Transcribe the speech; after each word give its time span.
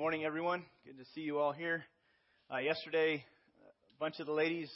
morning, 0.00 0.24
everyone. 0.24 0.64
Good 0.86 0.96
to 0.96 1.04
see 1.14 1.20
you 1.20 1.38
all 1.38 1.52
here. 1.52 1.84
Uh, 2.50 2.56
yesterday, 2.56 3.22
a 3.62 4.00
bunch 4.00 4.18
of 4.18 4.24
the 4.24 4.32
ladies 4.32 4.70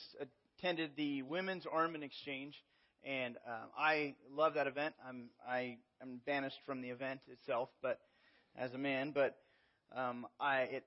attended 0.58 0.90
the 0.98 1.22
Women's 1.22 1.64
Ornament 1.64 2.04
Exchange, 2.04 2.54
and 3.04 3.38
uh, 3.48 3.64
I 3.74 4.16
love 4.30 4.52
that 4.56 4.66
event. 4.66 4.94
I'm 5.08 5.30
I 5.48 5.78
am 6.02 6.20
banished 6.26 6.58
from 6.66 6.82
the 6.82 6.90
event 6.90 7.20
itself, 7.28 7.70
but 7.80 8.00
as 8.54 8.74
a 8.74 8.78
man, 8.78 9.12
but 9.14 9.34
um, 9.96 10.26
I 10.38 10.58
it 10.64 10.84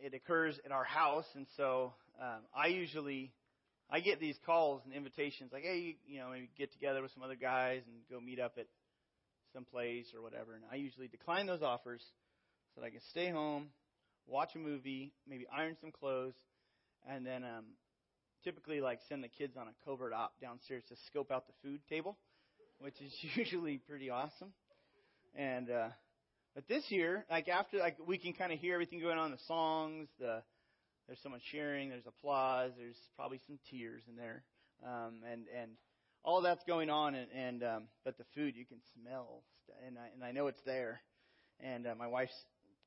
it 0.00 0.14
occurs 0.14 0.58
at 0.64 0.72
our 0.72 0.82
house, 0.82 1.26
and 1.36 1.46
so 1.56 1.94
um, 2.20 2.40
I 2.52 2.66
usually 2.66 3.30
I 3.88 4.00
get 4.00 4.18
these 4.18 4.36
calls 4.44 4.82
and 4.84 4.92
invitations 4.92 5.52
like, 5.52 5.62
hey, 5.62 5.94
you 6.08 6.18
know, 6.18 6.30
maybe 6.32 6.50
get 6.58 6.72
together 6.72 7.02
with 7.02 7.12
some 7.12 7.22
other 7.22 7.36
guys 7.36 7.82
and 7.86 7.98
go 8.10 8.20
meet 8.20 8.40
up 8.40 8.54
at 8.58 8.66
some 9.52 9.64
place 9.64 10.06
or 10.12 10.22
whatever. 10.22 10.54
And 10.54 10.64
I 10.72 10.74
usually 10.74 11.06
decline 11.06 11.46
those 11.46 11.62
offers 11.62 12.02
so 12.74 12.80
that 12.80 12.86
I 12.86 12.90
can 12.90 13.00
stay 13.10 13.30
home, 13.30 13.68
watch 14.26 14.54
a 14.54 14.58
movie, 14.58 15.12
maybe 15.28 15.46
iron 15.54 15.76
some 15.80 15.92
clothes, 15.92 16.34
and 17.08 17.26
then 17.26 17.44
um, 17.44 17.64
typically 18.44 18.80
like 18.80 19.00
send 19.08 19.22
the 19.24 19.28
kids 19.28 19.56
on 19.56 19.66
a 19.68 19.84
covert 19.84 20.12
op 20.12 20.32
downstairs 20.40 20.84
to 20.88 20.96
scope 21.06 21.30
out 21.30 21.46
the 21.46 21.52
food 21.62 21.80
table, 21.88 22.16
which 22.78 23.00
is 23.00 23.12
usually 23.36 23.78
pretty 23.78 24.10
awesome. 24.10 24.52
And 25.36 25.70
uh, 25.70 25.88
but 26.54 26.66
this 26.68 26.84
year, 26.88 27.24
like 27.30 27.48
after 27.48 27.78
like 27.78 27.96
we 28.06 28.18
can 28.18 28.32
kind 28.32 28.52
of 28.52 28.58
hear 28.58 28.74
everything 28.74 29.00
going 29.00 29.18
on, 29.18 29.30
the 29.30 29.38
songs, 29.46 30.08
the 30.18 30.42
there's 31.06 31.20
someone 31.22 31.40
cheering, 31.50 31.88
there's 31.88 32.06
applause, 32.06 32.72
there's 32.78 32.96
probably 33.16 33.40
some 33.46 33.58
tears 33.70 34.02
in 34.08 34.16
there, 34.16 34.44
um, 34.84 35.20
and 35.30 35.44
and 35.60 35.72
all 36.22 36.42
that's 36.42 36.62
going 36.64 36.90
on, 36.90 37.14
and, 37.14 37.28
and 37.32 37.62
um, 37.62 37.82
but 38.04 38.18
the 38.18 38.24
food 38.34 38.54
you 38.56 38.66
can 38.66 38.78
smell, 38.94 39.42
and 39.86 39.96
I 39.98 40.08
and 40.14 40.24
I 40.24 40.32
know 40.32 40.48
it's 40.48 40.62
there, 40.66 41.00
and 41.60 41.86
uh, 41.86 41.94
my 41.96 42.06
wife 42.06 42.30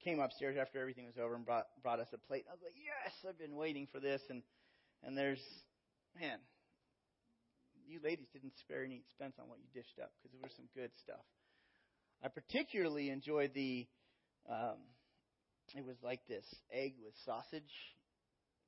came 0.04 0.20
upstairs 0.20 0.58
after 0.59 0.80
everything 0.80 1.06
was 1.06 1.18
over 1.18 1.36
and 1.36 1.46
brought 1.46 1.68
brought 1.82 2.00
us 2.00 2.08
a 2.14 2.18
plate. 2.18 2.46
I 2.50 2.54
was 2.54 2.62
like, 2.64 2.76
yes, 2.76 3.14
I've 3.28 3.40
been 3.40 3.56
waiting 3.56 3.88
for 3.92 4.00
this, 4.00 4.22
and 4.30 4.44
and 5.04 5.18
there's 5.18 5.42
man, 6.20 6.40
you 7.88 8.00
ladies 8.04 8.28
didn't 8.34 8.54
spare 8.60 8.84
any 8.84 8.95
expense 8.95 9.36
on 9.40 9.50
what 9.50 9.60
you 9.60 9.68
dished 9.73 10.00
up 10.02 10.12
because 10.18 10.32
there 10.34 10.44
was 10.44 10.56
some 10.56 10.68
good 10.76 10.92
stuff. 11.04 11.23
I 12.23 12.28
particularly 12.28 13.10
enjoyed 13.10 13.52
the. 13.54 13.88
Um, 14.50 14.78
it 15.76 15.86
was 15.86 15.95
like 16.04 16.20
this 16.28 16.45
egg 16.72 16.95
with 17.04 17.14
sausage 17.26 17.72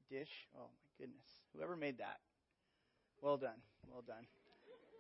dish. 0.10 0.32
Oh 0.56 0.68
my 0.68 0.90
goodness, 0.98 1.28
whoever 1.54 1.76
made 1.76 1.98
that, 2.00 2.20
well 3.22 3.38
done, 3.38 3.60
well 3.92 4.04
done. 4.06 4.26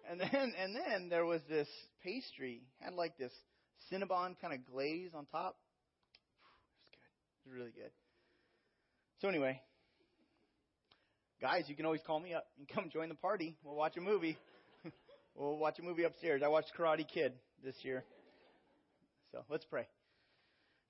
And 0.09 0.19
then 0.19 0.53
and 0.57 0.75
then 0.75 1.09
there 1.09 1.25
was 1.25 1.41
this 1.49 1.67
pastry 2.03 2.61
had 2.79 2.93
like 2.93 3.17
this 3.17 3.31
Cinnabon 3.91 4.35
kind 4.41 4.53
of 4.53 4.65
glaze 4.71 5.11
on 5.13 5.25
top. 5.31 5.55
It 7.45 7.49
was 7.49 7.57
good. 7.57 7.59
It 7.59 7.59
was 7.59 7.59
really 7.59 7.71
good. 7.71 7.91
So 9.21 9.29
anyway, 9.29 9.61
guys, 11.41 11.65
you 11.67 11.75
can 11.75 11.85
always 11.85 12.01
call 12.05 12.19
me 12.19 12.33
up 12.33 12.47
and 12.57 12.67
come 12.67 12.89
join 12.91 13.09
the 13.09 13.15
party. 13.15 13.55
We'll 13.63 13.75
watch 13.75 13.97
a 13.97 14.01
movie. 14.01 14.37
we'll 15.35 15.57
watch 15.57 15.79
a 15.79 15.83
movie 15.83 16.03
upstairs. 16.03 16.41
I 16.43 16.47
watched 16.47 16.71
Karate 16.77 17.07
Kid 17.07 17.33
this 17.63 17.75
year. 17.83 18.03
So 19.31 19.43
let's 19.49 19.65
pray. 19.65 19.87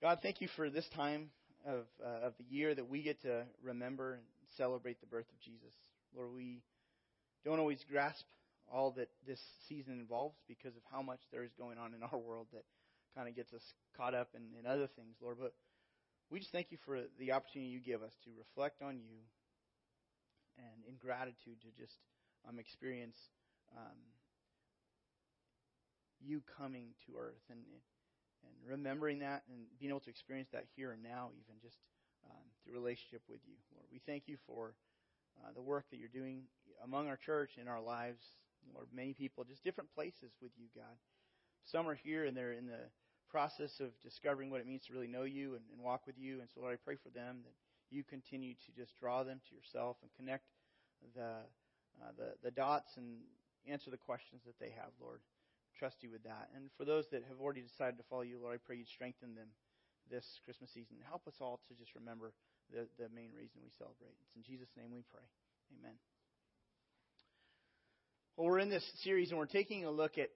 God, 0.01 0.19
thank 0.21 0.41
you 0.41 0.47
for 0.55 0.69
this 0.69 0.87
time 0.95 1.29
of, 1.65 1.85
uh, 2.03 2.27
of 2.27 2.33
the 2.37 2.45
year 2.49 2.75
that 2.75 2.89
we 2.89 3.01
get 3.01 3.21
to 3.23 3.43
remember 3.63 4.13
and 4.13 4.23
celebrate 4.57 4.99
the 5.01 5.07
birth 5.07 5.25
of 5.31 5.39
Jesus. 5.41 5.73
Lord, 6.15 6.29
we 6.33 6.61
don't 7.43 7.59
always 7.59 7.83
grasp 7.89 8.23
all 8.71 8.91
that 8.91 9.09
this 9.27 9.39
season 9.69 9.99
involves 9.99 10.35
because 10.47 10.75
of 10.75 10.81
how 10.91 11.01
much 11.01 11.19
there 11.31 11.43
is 11.43 11.51
going 11.57 11.77
on 11.77 11.93
in 11.93 12.01
our 12.03 12.17
world 12.17 12.47
that 12.53 12.63
kind 13.15 13.29
of 13.29 13.35
gets 13.35 13.53
us 13.53 13.61
caught 13.95 14.13
up 14.13 14.29
in, 14.35 14.41
in 14.59 14.65
other 14.65 14.87
things, 14.95 15.15
Lord. 15.21 15.37
But 15.39 15.53
we 16.29 16.39
just 16.39 16.51
thank 16.51 16.71
you 16.71 16.77
for 16.85 17.01
the 17.19 17.31
opportunity 17.31 17.71
you 17.71 17.79
give 17.79 18.01
us 18.01 18.13
to 18.23 18.29
reflect 18.37 18.81
on 18.81 18.97
you 18.97 19.21
and 20.57 20.83
in 20.87 20.95
gratitude 20.95 21.61
to 21.61 21.69
just 21.79 21.99
um, 22.47 22.59
experience 22.59 23.17
um, 23.75 23.97
you 26.19 26.41
coming 26.57 26.93
to 27.05 27.17
earth 27.17 27.43
and 27.49 27.59
and 28.45 28.53
remembering 28.69 29.19
that 29.19 29.43
and 29.49 29.65
being 29.79 29.89
able 29.89 29.99
to 30.01 30.09
experience 30.09 30.49
that 30.53 30.65
here 30.75 30.91
and 30.91 31.01
now, 31.01 31.29
even 31.33 31.57
just 31.61 31.77
um, 32.29 32.45
through 32.63 32.73
relationship 32.73 33.21
with 33.27 33.39
you, 33.45 33.55
Lord. 33.73 33.87
We 33.91 34.01
thank 34.05 34.23
you 34.27 34.37
for 34.45 34.75
uh, 35.41 35.51
the 35.53 35.61
work 35.61 35.85
that 35.91 35.97
you're 35.97 36.13
doing 36.13 36.43
among 36.83 37.07
our 37.07 37.17
church 37.17 37.57
in 37.59 37.67
our 37.67 37.81
lives, 37.81 38.21
Lord. 38.73 38.87
Many 38.93 39.13
people, 39.13 39.43
just 39.43 39.63
different 39.63 39.93
places 39.93 40.31
with 40.41 40.51
you, 40.57 40.67
God. 40.75 40.95
Some 41.65 41.87
are 41.89 41.95
here 41.95 42.25
and 42.25 42.37
they're 42.37 42.53
in 42.53 42.67
the 42.67 42.85
process 43.35 43.83
of 43.83 43.91
discovering 43.99 44.47
what 44.47 44.61
it 44.61 44.67
means 44.67 44.87
to 44.87 44.93
really 44.95 45.11
know 45.11 45.27
you 45.27 45.59
and, 45.59 45.63
and 45.75 45.83
walk 45.83 46.07
with 46.07 46.15
you. 46.15 46.39
And 46.39 46.47
so, 46.55 46.61
Lord, 46.61 46.71
I 46.71 46.79
pray 46.79 46.95
for 46.95 47.11
them 47.11 47.43
that 47.43 47.55
you 47.91 48.07
continue 48.07 48.53
to 48.53 48.69
just 48.71 48.95
draw 48.95 49.27
them 49.27 49.43
to 49.43 49.51
yourself 49.51 49.97
and 49.99 50.09
connect 50.15 50.47
the 51.15 51.43
uh, 51.99 52.11
the, 52.15 52.35
the 52.43 52.51
dots 52.51 52.91
and 52.97 53.19
answer 53.67 53.91
the 53.91 53.99
questions 53.99 54.41
that 54.45 54.59
they 54.59 54.71
have, 54.75 54.91
Lord 54.99 55.19
trust 55.77 55.99
you 56.01 56.09
with 56.09 56.23
that. 56.23 56.49
And 56.55 56.71
for 56.77 56.85
those 56.85 57.05
that 57.11 57.23
have 57.27 57.39
already 57.39 57.61
decided 57.61 57.97
to 57.99 58.07
follow 58.09 58.23
you, 58.23 58.39
Lord, 58.39 58.55
I 58.55 58.59
pray 58.63 58.77
you'd 58.77 58.87
strengthen 58.87 59.35
them 59.35 59.51
this 60.09 60.23
Christmas 60.45 60.71
season. 60.73 60.97
Help 61.03 61.27
us 61.27 61.35
all 61.39 61.59
to 61.67 61.75
just 61.75 61.93
remember 61.95 62.31
the, 62.71 62.87
the 62.97 63.09
main 63.13 63.35
reason 63.35 63.59
we 63.59 63.71
celebrate. 63.77 64.15
It's 64.23 64.35
in 64.35 64.43
Jesus' 64.43 64.71
name 64.77 64.91
we 64.91 65.03
pray. 65.11 65.25
Amen. 65.79 65.99
Well, 68.37 68.47
we're 68.47 68.59
in 68.59 68.69
this 68.69 68.85
series 69.03 69.29
and 69.29 69.39
we're 69.39 69.51
taking 69.51 69.85
a 69.85 69.91
look 69.91 70.17
at, 70.17 70.29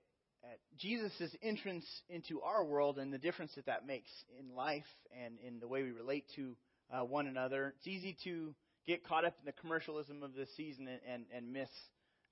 at 0.44 0.60
Jesus' 0.78 1.36
entrance 1.42 1.86
into 2.10 2.42
our 2.42 2.64
world 2.64 2.98
and 2.98 3.12
the 3.14 3.18
difference 3.18 3.52
that 3.56 3.66
that 3.66 3.86
makes 3.86 4.10
in 4.40 4.56
life 4.56 4.86
and 5.24 5.36
in 5.46 5.60
the 5.60 5.68
way 5.68 5.84
we 5.84 5.92
relate 5.92 6.26
to 6.36 6.56
uh, 6.92 7.04
one 7.04 7.28
another. 7.28 7.74
It's 7.78 7.88
easy 7.88 8.18
to 8.24 8.54
get 8.88 9.06
caught 9.06 9.26
up 9.26 9.36
in 9.40 9.46
the 9.46 9.62
commercialism 9.62 10.24
of 10.24 10.34
this 10.34 10.50
season 10.56 10.88
and, 10.88 11.00
and, 11.08 11.26
and 11.36 11.54
miss 11.54 11.70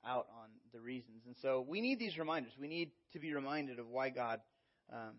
out 0.06 0.28
on 0.42 0.50
the 0.74 0.80
reasons. 0.80 1.24
And 1.26 1.36
so 1.42 1.66
we 1.68 1.82
need 1.82 2.00
these 2.00 2.18
reminders. 2.18 2.54
We 2.60 2.68
need 2.68 2.92
to 3.14 3.20
be 3.20 3.34
reminded 3.34 3.80
of 3.80 3.88
why 3.88 4.10
God 4.10 4.40
um, 4.92 5.16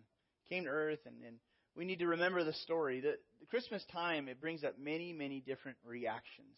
came 0.48 0.64
to 0.64 0.70
earth, 0.70 1.00
and, 1.06 1.16
and 1.26 1.36
we 1.76 1.84
need 1.84 1.98
to 1.98 2.06
remember 2.06 2.42
the 2.42 2.54
story. 2.54 3.00
The, 3.00 3.16
the 3.40 3.46
Christmas 3.46 3.84
time, 3.92 4.28
it 4.28 4.40
brings 4.40 4.64
up 4.64 4.78
many, 4.78 5.12
many 5.12 5.40
different 5.40 5.76
reactions. 5.84 6.56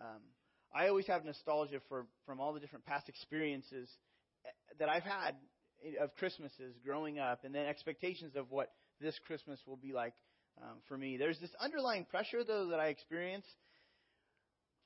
Um, 0.00 0.20
I 0.74 0.88
always 0.88 1.06
have 1.06 1.24
nostalgia 1.24 1.80
for 1.88 2.06
from 2.26 2.40
all 2.40 2.52
the 2.52 2.60
different 2.60 2.86
past 2.86 3.08
experiences 3.08 3.88
that 4.78 4.88
I've 4.88 5.02
had 5.02 5.34
of 6.00 6.14
Christmases 6.16 6.74
growing 6.84 7.18
up, 7.18 7.44
and 7.44 7.54
then 7.54 7.66
expectations 7.66 8.36
of 8.36 8.50
what 8.50 8.70
this 9.00 9.18
Christmas 9.26 9.58
will 9.66 9.76
be 9.76 9.92
like 9.92 10.12
um, 10.62 10.78
for 10.88 10.96
me. 10.96 11.16
There's 11.16 11.38
this 11.38 11.50
underlying 11.60 12.04
pressure, 12.04 12.44
though, 12.44 12.68
that 12.68 12.80
I 12.80 12.88
experience 12.88 13.46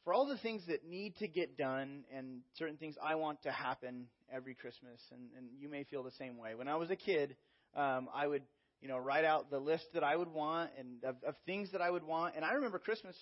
for 0.05 0.13
all 0.13 0.27
the 0.27 0.39
things 0.39 0.63
that 0.69 0.87
need 0.87 1.17
to 1.17 1.27
get 1.27 1.57
done 1.57 2.05
and 2.15 2.43
certain 2.59 2.77
things 2.77 2.95
I 3.03 3.15
want 3.15 3.43
to 3.43 3.51
happen 3.51 4.07
every 4.33 4.55
Christmas, 4.55 5.01
and, 5.11 5.23
and 5.37 5.47
you 5.59 5.69
may 5.69 5.85
feel 5.85 6.03
the 6.03 6.13
same 6.13 6.37
way. 6.37 6.55
When 6.55 6.69
I 6.69 6.77
was 6.77 6.91
a 6.91 6.97
kid, 6.97 7.37
um, 7.75 8.09
I 8.15 8.27
would, 8.27 8.43
you 8.81 8.89
know, 8.89 8.99
write 8.99 9.25
out 9.25 9.51
the 9.51 9.59
list 9.59 9.87
that 9.95 10.05
I 10.05 10.15
would 10.15 10.29
want 10.29 10.71
and 10.79 11.03
of, 11.05 11.17
of 11.27 11.35
things 11.47 11.73
that 11.73 11.81
I 11.81 11.91
would 11.91 12.05
want. 12.05 12.35
And 12.37 12.45
I 12.45 12.53
remember 12.53 12.79
Christmas 12.79 13.17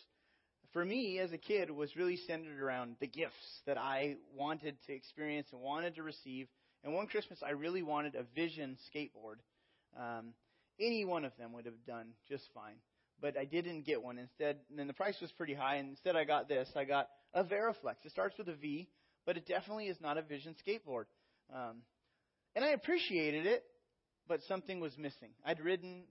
for 0.73 0.85
me 0.85 1.19
as 1.19 1.33
a 1.33 1.39
kid 1.39 1.71
was 1.71 1.97
really 1.97 2.17
centered 2.17 2.61
around 2.61 2.97
the 3.01 3.07
gifts 3.07 3.61
that 3.67 3.79
I 3.79 4.17
wanted 4.35 4.77
to 4.87 4.93
experience 4.93 5.49
and 5.53 5.61
wanted 5.61 5.97
to 5.97 6.03
receive. 6.03 6.49
And 6.85 6.95
one 6.95 7.07
Christmas, 7.07 7.41
I 7.47 7.51
really 7.51 7.83
wanted 7.83 8.15
a 8.15 8.25
Vision 8.35 8.77
skateboard. 8.91 9.37
Um, 9.99 10.35
any 10.81 11.05
one 11.05 11.25
of 11.25 11.33
them 11.39 11.53
would 11.53 11.67
have 11.67 11.87
done 11.87 12.09
just 12.29 12.45
fine 12.55 12.77
but 13.23 13.39
I 13.39 13.45
didn't 13.45 13.87
get 13.87 14.03
one. 14.03 14.19
Instead, 14.19 14.59
and 14.77 14.89
the 14.89 14.93
price 14.93 15.17
was 15.23 15.31
pretty 15.33 15.55
high, 15.55 15.77
and 15.77 15.89
instead 15.89 16.17
I 16.17 16.25
got 16.25 16.49
this. 16.49 16.69
I 16.77 16.85
got 16.85 17.09
a 17.33 17.45
Variflex. 17.45 18.05
It 18.05 18.11
starts 18.11 18.37
with 18.37 18.49
a 18.49 18.55
V, 18.55 18.89
but 19.25 19.37
it 19.37 19.47
definitely 19.47 19.87
is 19.87 19.97
not 20.01 20.19
a 20.19 20.23
Vision 20.23 20.55
skateboard. 20.67 21.05
Um, 21.55 21.79
and 22.55 22.65
I 22.65 22.71
appreciated 22.71 23.47
it, 23.47 23.63
but 24.29 24.41
something 24.49 24.81
was 24.81 24.99
missing. 24.99 25.31
I'd 25.47 25.61
ridden 25.61 26.03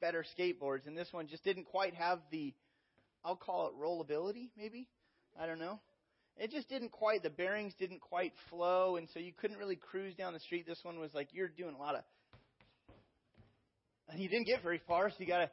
better 0.00 0.24
skateboards, 0.38 0.86
and 0.86 0.98
this 0.98 1.08
one 1.12 1.28
just 1.28 1.44
didn't 1.44 1.64
quite 1.64 1.94
have 1.94 2.18
the, 2.30 2.52
I'll 3.24 3.36
call 3.36 3.68
it 3.68 3.74
rollability, 3.80 4.50
maybe. 4.56 4.88
I 5.40 5.46
don't 5.46 5.58
know. 5.58 5.80
It 6.36 6.50
just 6.52 6.68
didn't 6.68 6.92
quite, 6.92 7.22
the 7.22 7.30
bearings 7.30 7.74
didn't 7.78 8.00
quite 8.00 8.32
flow, 8.48 8.96
and 8.96 9.08
so 9.12 9.18
you 9.18 9.32
couldn't 9.32 9.58
really 9.58 9.76
cruise 9.76 10.14
down 10.14 10.32
the 10.32 10.40
street. 10.40 10.66
This 10.66 10.78
one 10.82 11.00
was 11.00 11.12
like, 11.12 11.28
you're 11.32 11.48
doing 11.48 11.74
a 11.74 11.78
lot 11.78 11.96
of, 11.96 12.02
and 14.08 14.20
you 14.20 14.28
didn't 14.28 14.46
get 14.46 14.62
very 14.62 14.80
far, 14.86 15.10
so 15.10 15.16
you 15.18 15.26
gotta, 15.26 15.50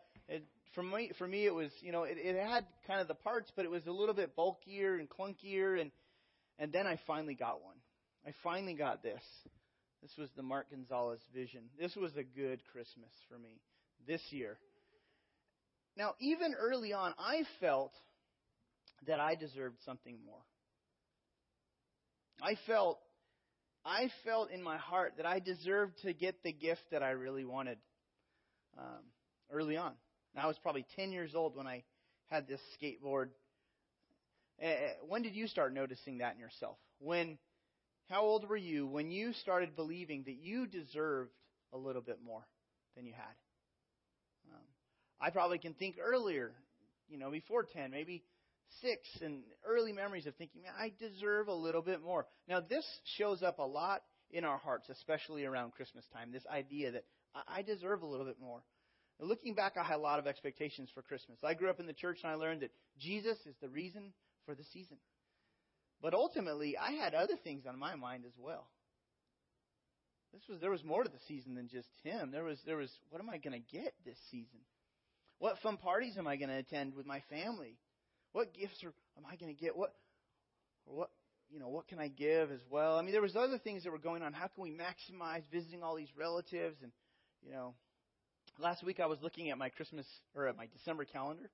for 0.76 0.84
me, 0.84 1.12
for 1.18 1.28
me, 1.28 1.46
it 1.46 1.54
was 1.54 1.72
you 1.82 1.92
know 1.92 2.04
it, 2.04 2.18
it 2.20 2.36
had 2.36 2.66
kind 2.86 3.02
of 3.02 3.08
the 3.08 3.16
parts, 3.16 3.52
but 3.56 3.66
it 3.66 3.72
was 3.72 3.86
a 3.88 3.92
little 3.92 4.14
bit 4.14 4.36
bulkier 4.36 4.96
and 4.96 5.10
clunkier, 5.10 5.80
and 5.80 5.90
and 6.60 6.72
then 6.72 6.86
I 6.86 7.00
finally 7.08 7.34
got 7.34 7.64
one. 7.64 7.78
I 8.28 8.32
finally 8.44 8.74
got 8.74 9.02
this. 9.02 9.22
This 10.02 10.12
was 10.18 10.30
the 10.36 10.44
Mark 10.44 10.70
Gonzalez 10.70 11.20
Vision. 11.34 11.62
This 11.80 11.96
was 11.96 12.12
a 12.18 12.24
good 12.24 12.60
Christmas 12.72 13.12
for 13.30 13.40
me 13.40 13.62
this 14.06 14.22
year. 14.30 14.58
Now, 15.98 16.14
even 16.20 16.54
early 16.54 16.94
on, 16.94 17.14
I 17.18 17.44
felt 17.60 17.94
that 19.08 19.20
I 19.20 19.36
deserved 19.36 19.78
something 19.86 20.18
more. 20.26 20.42
I 22.42 22.58
felt 22.68 23.00
I 23.86 24.10
felt 24.24 24.50
in 24.50 24.64
my 24.64 24.78
heart 24.78 25.14
that 25.18 25.28
I 25.28 25.40
deserved 25.40 26.00
to 26.02 26.14
get 26.14 26.42
the 26.44 26.52
gift 26.52 26.82
that 26.92 27.04
I 27.04 27.12
really 27.12 27.46
wanted 27.46 27.78
um, 28.78 29.04
early 29.52 29.78
on. 29.78 29.94
And 30.34 30.44
I 30.44 30.48
was 30.48 30.58
probably 30.58 30.86
10 30.96 31.12
years 31.12 31.36
old 31.36 31.56
when 31.56 31.68
I 31.68 31.84
had 32.32 32.48
this 32.48 32.60
skateboard. 32.82 33.30
Uh, 34.62 34.70
when 35.08 35.22
did 35.22 35.36
you 35.36 35.48
start 35.48 35.72
noticing 35.74 36.18
that 36.18 36.34
in 36.34 36.40
yourself? 36.40 36.78
When, 37.00 37.38
how 38.10 38.22
old 38.22 38.50
were 38.50 38.58
you 38.58 38.88
when 38.88 39.12
you 39.12 39.34
started 39.34 39.76
believing 39.76 40.24
that 40.26 40.38
you 40.42 40.66
deserved 40.66 41.32
a 41.72 41.78
little 41.78 42.02
bit 42.02 42.18
more 42.26 42.48
than 42.96 43.06
you 43.06 43.14
had? 43.14 43.36
I 45.26 45.32
probably 45.32 45.58
can 45.58 45.74
think 45.74 45.96
earlier, 46.00 46.52
you 47.10 47.18
know, 47.18 47.32
before 47.32 47.64
10, 47.64 47.90
maybe 47.90 48.24
six, 48.80 49.02
and 49.24 49.42
early 49.66 49.92
memories 49.92 50.28
of 50.28 50.36
thinking, 50.36 50.62
man, 50.62 50.74
I 50.80 50.92
deserve 51.00 51.48
a 51.48 51.54
little 51.54 51.82
bit 51.82 52.04
more. 52.04 52.28
Now, 52.48 52.60
this 52.60 52.86
shows 53.18 53.42
up 53.42 53.58
a 53.58 53.64
lot 53.64 54.04
in 54.30 54.46
our 54.46 54.60
hearts, 54.60 54.88
especially 54.90 55.44
around 55.44 55.74
Christmas 55.74 56.06
time, 56.14 56.32
this 56.32 56.46
idea 56.54 56.92
that 56.92 57.06
I 57.48 57.64
deserve 57.64 58.04
a 58.04 58.06
little 58.06 58.26
bit 58.28 58.40
more. 58.40 58.62
Now, 59.20 59.26
looking 59.26 59.56
back, 59.56 59.78
I 59.78 59.84
had 59.84 59.96
a 59.96 59.98
lot 59.98 60.20
of 60.20 60.28
expectations 60.28 60.90
for 60.94 61.02
Christmas. 61.02 61.40
I 61.44 61.56
grew 61.56 61.72
up 61.72 61.80
in 61.80 61.88
the 61.88 61.94
church 61.94 62.20
and 62.24 62.32
I 62.32 62.36
learned 62.36 62.62
that 62.62 62.72
Jesus 63.00 63.38
is 63.48 63.56
the 63.62 63.70
reason 63.70 64.14
for 64.46 64.54
the 64.54 64.64
season. 64.74 64.98
But 66.04 66.14
ultimately, 66.14 66.78
I 66.78 66.92
had 66.92 67.16
other 67.16 67.36
things 67.44 67.66
on 67.66 67.80
my 67.80 67.96
mind 67.96 68.26
as 68.28 68.34
well. 68.38 68.68
This 70.34 70.44
was 70.48 70.60
there 70.60 70.70
was 70.70 70.84
more 70.84 71.04
to 71.04 71.10
the 71.10 71.18
season 71.28 71.56
than 71.56 71.68
just 71.68 71.88
him. 72.04 72.30
There 72.30 72.44
was 72.44 72.60
there 72.66 72.78
was 72.78 72.92
what 73.10 73.22
am 73.22 73.30
I 73.30 73.38
going 73.38 73.54
to 73.54 73.76
get 73.76 73.94
this 74.06 74.18
season? 74.30 74.60
What 75.40 75.58
fun 75.60 75.78
parties 75.78 76.18
am 76.18 76.28
I 76.28 76.36
going 76.38 76.50
to 76.50 76.56
attend 76.56 76.96
with 76.96 77.06
my 77.06 77.22
family? 77.30 77.78
What 78.32 78.54
gifts 78.54 78.84
are, 78.84 78.94
am 79.18 79.26
I 79.30 79.36
going 79.36 79.54
to 79.54 79.60
get? 79.60 79.76
What 79.76 79.94
or 80.86 80.96
what 80.96 81.10
you 81.50 81.60
know, 81.60 81.68
what 81.68 81.88
can 81.88 82.00
I 82.00 82.08
give 82.08 82.52
as 82.52 82.62
well? 82.70 82.98
I 82.98 83.02
mean, 83.02 83.12
there 83.12 83.22
was 83.22 83.36
other 83.36 83.58
things 83.58 83.84
that 83.84 83.92
were 83.92 84.00
going 84.00 84.22
on. 84.22 84.34
How 84.34 84.48
can 84.48 84.64
we 84.64 84.72
maximize 84.72 85.44
visiting 85.52 85.84
all 85.84 85.96
these 85.96 86.10
relatives? 86.18 86.78
And, 86.82 86.92
you 87.44 87.52
know, 87.52 87.76
last 88.60 88.84
week 88.84 89.00
I 89.00 89.06
was 89.06 89.20
looking 89.22 89.50
at 89.52 89.58
my 89.58 89.70
Christmas 89.70 90.06
or 90.36 90.48
at 90.48 90.58
my 90.58 90.68
December 90.68 91.06
calendar, 91.06 91.50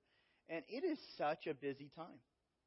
and 0.48 0.64
it 0.68 0.84
is 0.84 0.98
such 1.18 1.46
a 1.46 1.54
busy 1.54 1.90
time. 1.94 2.20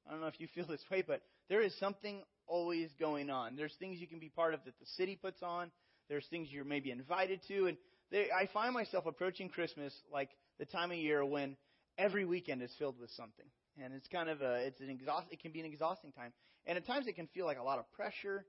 I 0.08 0.12
don't 0.12 0.22
know 0.22 0.28
if 0.28 0.40
you 0.40 0.48
feel 0.54 0.68
this 0.70 0.84
way, 0.92 1.04
but 1.06 1.22
there 1.50 1.62
is 1.62 1.78
something 1.80 2.22
always 2.48 2.90
going 3.00 3.30
on. 3.30 3.56
There's 3.56 3.74
things 3.80 4.00
you 4.00 4.08
can 4.08 4.20
be 4.20 4.30
part 4.30 4.54
of 4.54 4.62
that 4.66 4.80
the 4.80 4.86
city 4.98 5.18
puts 5.20 5.42
on. 5.42 5.72
There's 6.10 6.26
things 6.30 6.50
you're 6.52 6.64
maybe 6.64 6.92
invited 6.92 7.42
to, 7.48 7.66
and 7.66 7.78
they, 8.12 8.28
I 8.32 8.48
find 8.54 8.74
myself 8.74 9.06
approaching 9.06 9.50
Christmas 9.50 9.94
like 10.12 10.30
the 10.60 10.66
time 10.66 10.92
of 10.92 10.98
year 10.98 11.26
when 11.26 11.58
every 11.98 12.26
weekend 12.26 12.62
is 12.62 12.72
filled 12.78 13.00
with 13.00 13.10
something. 13.12 13.46
And 13.82 13.94
it's 13.94 14.08
kind 14.08 14.30
of 14.30 14.42
a 14.42 14.56
it's 14.68 14.80
an 14.80 14.90
exhaust 14.90 15.28
it 15.32 15.42
can 15.42 15.52
be 15.52 15.60
an 15.60 15.66
exhausting 15.66 16.12
time. 16.12 16.32
And 16.66 16.78
at 16.78 16.86
times 16.86 17.08
it 17.08 17.16
can 17.16 17.28
feel 17.28 17.46
like 17.46 17.60
a 17.60 17.64
lot 17.64 17.80
of 17.80 17.92
pressure. 17.92 18.46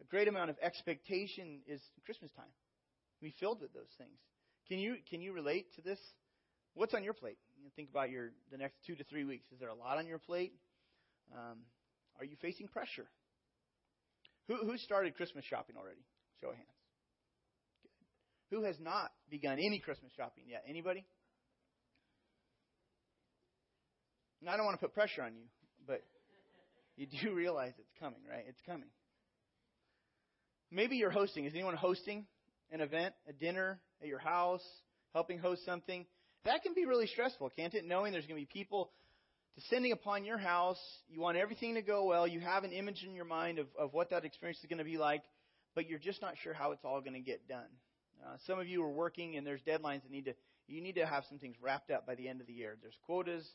A 0.00 0.04
great 0.04 0.28
amount 0.28 0.50
of 0.50 0.56
expectation 0.62 1.60
is 1.66 1.80
christmas 2.04 2.30
time. 2.32 2.52
Be 3.20 3.34
filled 3.40 3.60
with 3.60 3.72
those 3.72 3.90
things. 3.98 4.18
Can 4.68 4.78
you 4.78 4.96
can 5.10 5.20
you 5.20 5.32
relate 5.32 5.66
to 5.76 5.82
this? 5.82 5.98
What's 6.74 6.94
on 6.94 7.02
your 7.02 7.12
plate? 7.12 7.38
You 7.62 7.70
think 7.74 7.90
about 7.90 8.10
your 8.10 8.30
the 8.50 8.58
next 8.58 8.76
two 8.86 8.94
to 8.94 9.04
three 9.04 9.24
weeks. 9.24 9.46
Is 9.52 9.58
there 9.58 9.68
a 9.68 9.74
lot 9.74 9.98
on 9.98 10.06
your 10.06 10.18
plate? 10.18 10.52
Um, 11.32 11.58
are 12.18 12.24
you 12.24 12.36
facing 12.40 12.68
pressure? 12.68 13.06
Who 14.48 14.56
who 14.56 14.78
started 14.78 15.16
christmas 15.16 15.44
shopping 15.44 15.76
already? 15.76 16.04
Show 16.40 16.50
of 16.50 16.54
hands. 16.54 16.81
Who 18.52 18.62
has 18.62 18.76
not 18.78 19.10
begun 19.28 19.58
any 19.58 19.80
christmas 19.80 20.12
shopping 20.16 20.44
yet 20.46 20.62
anybody 20.68 21.04
I 24.48 24.56
don't 24.56 24.66
want 24.66 24.78
to 24.78 24.84
put 24.86 24.94
pressure 24.94 25.22
on 25.22 25.34
you, 25.34 25.44
but 25.86 26.02
you 26.96 27.06
do 27.22 27.34
realize 27.34 27.72
it's 27.78 27.92
coming, 28.00 28.20
right? 28.28 28.44
It's 28.48 28.60
coming. 28.66 28.88
Maybe 30.70 30.96
you're 30.96 31.10
hosting. 31.10 31.44
Is 31.44 31.54
anyone 31.54 31.76
hosting 31.76 32.26
an 32.70 32.80
event, 32.80 33.14
a 33.28 33.32
dinner 33.32 33.78
at 34.00 34.08
your 34.08 34.18
house, 34.18 34.64
helping 35.12 35.38
host 35.38 35.64
something? 35.64 36.06
That 36.44 36.62
can 36.62 36.74
be 36.74 36.86
really 36.86 37.06
stressful, 37.06 37.50
can't 37.56 37.74
it? 37.74 37.84
Knowing 37.84 38.12
there's 38.12 38.26
going 38.26 38.40
to 38.40 38.46
be 38.46 38.60
people 38.60 38.90
descending 39.54 39.92
upon 39.92 40.24
your 40.24 40.38
house. 40.38 40.80
You 41.08 41.20
want 41.20 41.36
everything 41.36 41.74
to 41.74 41.82
go 41.82 42.06
well. 42.06 42.26
You 42.26 42.40
have 42.40 42.64
an 42.64 42.72
image 42.72 43.04
in 43.06 43.14
your 43.14 43.26
mind 43.26 43.58
of, 43.58 43.66
of 43.78 43.92
what 43.92 44.10
that 44.10 44.24
experience 44.24 44.58
is 44.60 44.66
going 44.66 44.78
to 44.78 44.84
be 44.84 44.96
like, 44.96 45.22
but 45.74 45.88
you're 45.88 45.98
just 45.98 46.20
not 46.20 46.34
sure 46.42 46.54
how 46.54 46.72
it's 46.72 46.84
all 46.84 47.00
going 47.00 47.12
to 47.12 47.20
get 47.20 47.46
done. 47.46 47.68
Uh, 48.24 48.36
some 48.46 48.58
of 48.58 48.68
you 48.68 48.82
are 48.82 48.90
working 48.90 49.36
and 49.36 49.46
there's 49.46 49.62
deadlines 49.62 50.02
that 50.02 50.10
need 50.10 50.26
to, 50.26 50.34
you 50.68 50.80
need 50.80 50.94
to 50.94 51.06
have 51.06 51.24
some 51.28 51.38
things 51.38 51.56
wrapped 51.60 51.90
up 51.90 52.06
by 52.06 52.14
the 52.14 52.28
end 52.28 52.40
of 52.40 52.46
the 52.46 52.52
year. 52.52 52.76
There's 52.80 52.96
quotas 53.04 53.46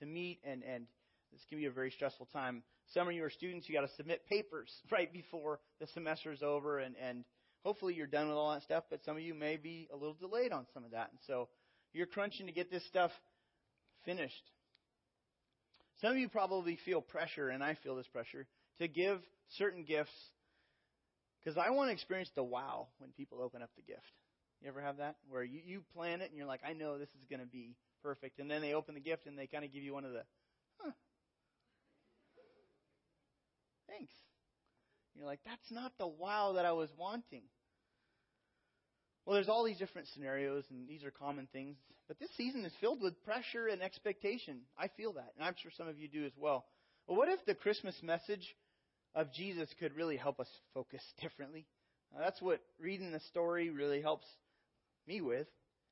to 0.00 0.06
meet, 0.06 0.40
and, 0.44 0.62
and 0.62 0.86
this 1.32 1.40
can 1.48 1.58
be 1.58 1.66
a 1.66 1.70
very 1.70 1.90
stressful 1.90 2.28
time. 2.32 2.62
Some 2.94 3.08
of 3.08 3.14
you 3.14 3.24
are 3.24 3.30
students, 3.30 3.68
you 3.68 3.74
got 3.74 3.82
to 3.82 3.94
submit 3.96 4.22
papers 4.28 4.70
right 4.90 5.12
before 5.12 5.60
the 5.80 5.86
semester 5.88 6.32
is 6.32 6.42
over, 6.42 6.78
and, 6.78 6.94
and 6.96 7.24
hopefully 7.64 7.94
you're 7.94 8.06
done 8.06 8.28
with 8.28 8.36
all 8.36 8.52
that 8.52 8.62
stuff, 8.62 8.84
but 8.90 9.04
some 9.04 9.16
of 9.16 9.22
you 9.22 9.34
may 9.34 9.56
be 9.56 9.88
a 9.92 9.96
little 9.96 10.14
delayed 10.14 10.52
on 10.52 10.66
some 10.72 10.84
of 10.84 10.92
that. 10.92 11.10
And 11.10 11.18
so 11.26 11.48
you're 11.92 12.06
crunching 12.06 12.46
to 12.46 12.52
get 12.52 12.70
this 12.70 12.86
stuff 12.86 13.10
finished. 14.04 14.50
Some 16.00 16.12
of 16.12 16.18
you 16.18 16.28
probably 16.28 16.78
feel 16.84 17.00
pressure, 17.00 17.48
and 17.48 17.62
I 17.62 17.76
feel 17.82 17.96
this 17.96 18.08
pressure, 18.08 18.46
to 18.78 18.88
give 18.88 19.20
certain 19.58 19.84
gifts 19.84 20.10
because 21.42 21.58
I 21.58 21.70
want 21.70 21.88
to 21.88 21.92
experience 21.92 22.30
the 22.34 22.42
wow 22.42 22.88
when 22.98 23.10
people 23.10 23.42
open 23.42 23.62
up 23.62 23.70
the 23.76 23.82
gift. 23.82 24.00
You 24.60 24.68
ever 24.68 24.80
have 24.80 24.98
that? 24.98 25.16
Where 25.28 25.42
you, 25.42 25.60
you 25.64 25.82
plan 25.94 26.20
it 26.20 26.30
and 26.30 26.36
you're 26.36 26.46
like, 26.46 26.60
I 26.66 26.72
know 26.72 26.98
this 26.98 27.08
is 27.08 27.26
going 27.28 27.40
to 27.40 27.46
be 27.46 27.74
perfect. 28.02 28.38
And 28.38 28.50
then 28.50 28.62
they 28.62 28.74
open 28.74 28.94
the 28.94 29.00
gift 29.00 29.26
and 29.26 29.36
they 29.36 29.46
kind 29.46 29.64
of 29.64 29.72
give 29.72 29.82
you 29.82 29.92
one 29.92 30.04
of 30.04 30.12
the, 30.12 30.22
huh. 30.80 30.92
Thanks. 33.88 34.12
You're 35.16 35.26
like, 35.26 35.40
that's 35.44 35.70
not 35.70 35.92
the 35.98 36.06
wow 36.06 36.52
that 36.56 36.64
I 36.64 36.72
was 36.72 36.90
wanting. 36.96 37.42
Well, 39.26 39.34
there's 39.34 39.48
all 39.48 39.64
these 39.64 39.78
different 39.78 40.08
scenarios, 40.08 40.64
and 40.70 40.88
these 40.88 41.04
are 41.04 41.12
common 41.12 41.46
things. 41.52 41.76
But 42.08 42.18
this 42.18 42.30
season 42.36 42.64
is 42.64 42.72
filled 42.80 43.00
with 43.00 43.22
pressure 43.24 43.68
and 43.68 43.80
expectation. 43.80 44.62
I 44.76 44.88
feel 44.88 45.12
that, 45.12 45.32
and 45.36 45.44
I'm 45.44 45.54
sure 45.62 45.70
some 45.76 45.86
of 45.86 45.98
you 45.98 46.08
do 46.08 46.24
as 46.24 46.32
well. 46.36 46.64
Well, 47.06 47.18
what 47.18 47.28
if 47.28 47.44
the 47.46 47.54
Christmas 47.54 47.94
message 48.02 48.54
of 49.14 49.32
Jesus 49.32 49.68
could 49.78 49.94
really 49.94 50.16
help 50.16 50.40
us 50.40 50.48
focus 50.74 51.02
differently? 51.20 51.66
That's 52.18 52.42
what 52.42 52.60
reading 52.78 53.12
the 53.12 53.20
story 53.30 53.70
really 53.70 54.02
helps 54.02 54.26
me 55.06 55.20
with. 55.20 55.46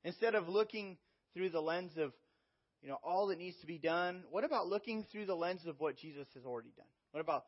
Instead 0.04 0.34
of 0.34 0.48
looking 0.48 0.98
through 1.34 1.50
the 1.50 1.60
lens 1.60 1.92
of, 1.96 2.12
you 2.82 2.88
know, 2.88 2.98
all 3.02 3.28
that 3.28 3.38
needs 3.38 3.56
to 3.60 3.66
be 3.66 3.78
done? 3.78 4.22
What 4.30 4.44
about 4.44 4.66
looking 4.66 5.06
through 5.10 5.26
the 5.26 5.34
lens 5.34 5.62
of 5.66 5.80
what 5.80 5.96
Jesus 5.96 6.26
has 6.34 6.44
already 6.44 6.72
done? 6.76 6.86
What 7.12 7.20
about 7.20 7.44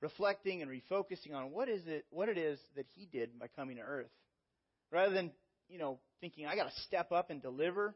reflecting 0.00 0.62
and 0.62 0.70
refocusing 0.70 1.34
on 1.34 1.50
what 1.50 1.68
is 1.68 1.82
it, 1.86 2.04
what 2.10 2.28
it 2.28 2.38
is 2.38 2.58
that 2.76 2.86
He 2.94 3.06
did 3.06 3.38
by 3.38 3.46
coming 3.56 3.76
to 3.76 3.82
earth? 3.82 4.10
Rather 4.90 5.14
than, 5.14 5.32
you 5.68 5.78
know, 5.78 5.98
thinking, 6.20 6.46
I 6.46 6.56
got 6.56 6.64
to 6.64 6.80
step 6.86 7.12
up 7.12 7.30
and 7.30 7.42
deliver 7.42 7.94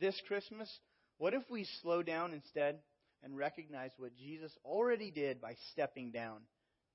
this 0.00 0.20
Christmas, 0.26 0.70
what 1.18 1.34
if 1.34 1.42
we 1.50 1.66
slow 1.82 2.02
down 2.02 2.32
instead 2.32 2.78
and 3.26 3.36
recognize 3.36 3.90
what 3.98 4.16
Jesus 4.16 4.52
already 4.64 5.10
did 5.10 5.40
by 5.40 5.56
stepping 5.72 6.12
down 6.12 6.38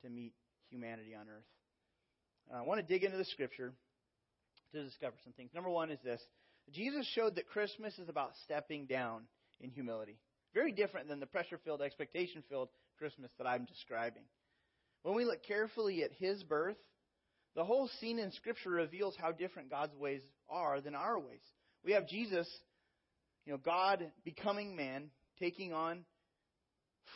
to 0.02 0.10
meet 0.10 0.34
humanity 0.70 1.14
on 1.14 1.28
earth? 1.28 1.44
I 2.56 2.62
want 2.62 2.80
to 2.80 2.86
dig 2.86 3.04
into 3.04 3.18
the 3.18 3.26
scripture 3.26 3.74
to 4.74 4.84
discover 4.84 5.16
some 5.24 5.34
things. 5.34 5.52
Number 5.54 5.70
one 5.70 5.92
is 5.92 6.00
this 6.04 6.22
Jesus 6.74 7.06
showed 7.14 7.36
that 7.36 7.50
Christmas 7.50 8.00
is 8.00 8.08
about 8.08 8.32
stepping 8.46 8.86
down 8.86 9.24
in 9.60 9.70
humility. 9.72 10.18
Very 10.54 10.72
different 10.72 11.10
than 11.10 11.20
the 11.20 11.26
pressure 11.26 11.60
filled, 11.64 11.82
expectation 11.82 12.44
filled 12.50 12.70
Christmas 12.98 13.30
that 13.38 13.48
I'm 13.48 13.66
describing. 13.66 14.24
When 15.04 15.16
we 15.16 15.26
look 15.26 15.44
carefully 15.46 16.04
at 16.04 16.12
his 16.14 16.44
birth, 16.44 16.78
the 17.56 17.66
whole 17.66 17.90
scene 18.00 18.20
in 18.20 18.32
Scripture 18.32 18.70
reveals 18.70 19.16
how 19.20 19.32
different 19.32 19.70
God's 19.70 19.96
ways 19.96 20.22
are 20.50 20.80
than 20.80 20.96
our 20.96 21.20
ways. 21.20 21.42
We 21.84 21.94
have 21.94 22.08
Jesus, 22.08 22.48
you 23.46 23.52
know, 23.52 23.60
God 23.64 24.12
becoming 24.24 24.76
man, 24.76 25.10
taking 25.40 25.74
on 25.74 26.06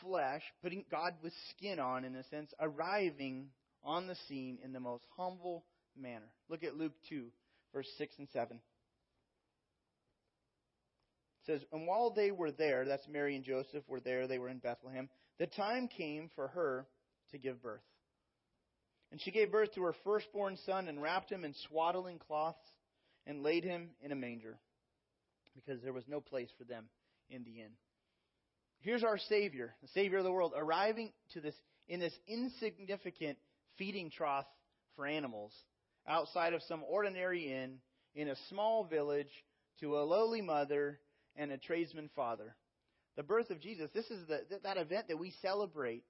flesh, 0.01 0.41
putting 0.61 0.85
God 0.89 1.13
with 1.23 1.33
skin 1.51 1.79
on, 1.79 2.05
in 2.05 2.15
a 2.15 2.23
sense, 2.25 2.53
arriving 2.59 3.47
on 3.83 4.07
the 4.07 4.15
scene 4.27 4.57
in 4.63 4.73
the 4.73 4.79
most 4.79 5.03
humble 5.15 5.65
manner. 5.99 6.29
Look 6.49 6.63
at 6.63 6.75
Luke 6.75 6.93
2, 7.09 7.27
verse 7.73 7.87
6 7.97 8.15
and 8.19 8.27
7 8.33 8.57
It 8.57 8.61
says, 11.45 11.61
And 11.71 11.87
while 11.87 12.11
they 12.11 12.31
were 12.31 12.51
there, 12.51 12.85
that's 12.85 13.07
Mary 13.07 13.35
and 13.35 13.45
Joseph 13.45 13.83
were 13.87 13.99
there, 13.99 14.27
they 14.27 14.39
were 14.39 14.49
in 14.49 14.59
Bethlehem, 14.59 15.09
the 15.39 15.47
time 15.47 15.87
came 15.87 16.29
for 16.35 16.47
her 16.49 16.87
to 17.31 17.37
give 17.37 17.61
birth. 17.61 17.81
And 19.11 19.21
she 19.21 19.31
gave 19.31 19.51
birth 19.51 19.73
to 19.75 19.83
her 19.83 19.95
firstborn 20.03 20.57
son 20.65 20.87
and 20.87 21.01
wrapped 21.01 21.31
him 21.31 21.45
in 21.45 21.53
swaddling 21.67 22.19
cloths 22.19 22.57
and 23.25 23.43
laid 23.43 23.63
him 23.63 23.89
in 24.01 24.11
a 24.11 24.15
manger 24.15 24.57
because 25.55 25.81
there 25.81 25.93
was 25.93 26.03
no 26.07 26.19
place 26.19 26.49
for 26.57 26.63
them 26.65 26.85
in 27.29 27.43
the 27.43 27.61
inn. 27.61 27.71
Here's 28.85 29.03
our 29.03 29.17
Savior, 29.17 29.73
the 29.81 29.87
Savior 29.95 30.19
of 30.19 30.23
the 30.23 30.31
world, 30.31 30.53
arriving 30.55 31.11
to 31.33 31.41
this 31.41 31.55
in 31.87 31.99
this 31.99 32.13
insignificant 32.27 33.35
feeding 33.79 34.11
trough 34.11 34.45
for 34.95 35.07
animals 35.07 35.51
outside 36.07 36.53
of 36.53 36.61
some 36.67 36.83
ordinary 36.87 37.51
inn 37.51 37.79
in 38.13 38.27
a 38.27 38.35
small 38.49 38.83
village 38.83 39.31
to 39.79 39.97
a 39.97 40.05
lowly 40.05 40.41
mother 40.41 40.99
and 41.35 41.51
a 41.51 41.57
tradesman 41.57 42.11
father. 42.15 42.55
The 43.15 43.23
birth 43.23 43.49
of 43.49 43.59
Jesus, 43.59 43.89
this 43.91 44.05
is 44.11 44.27
the, 44.27 44.41
that 44.61 44.77
event 44.77 45.07
that 45.07 45.17
we 45.17 45.33
celebrate, 45.41 46.03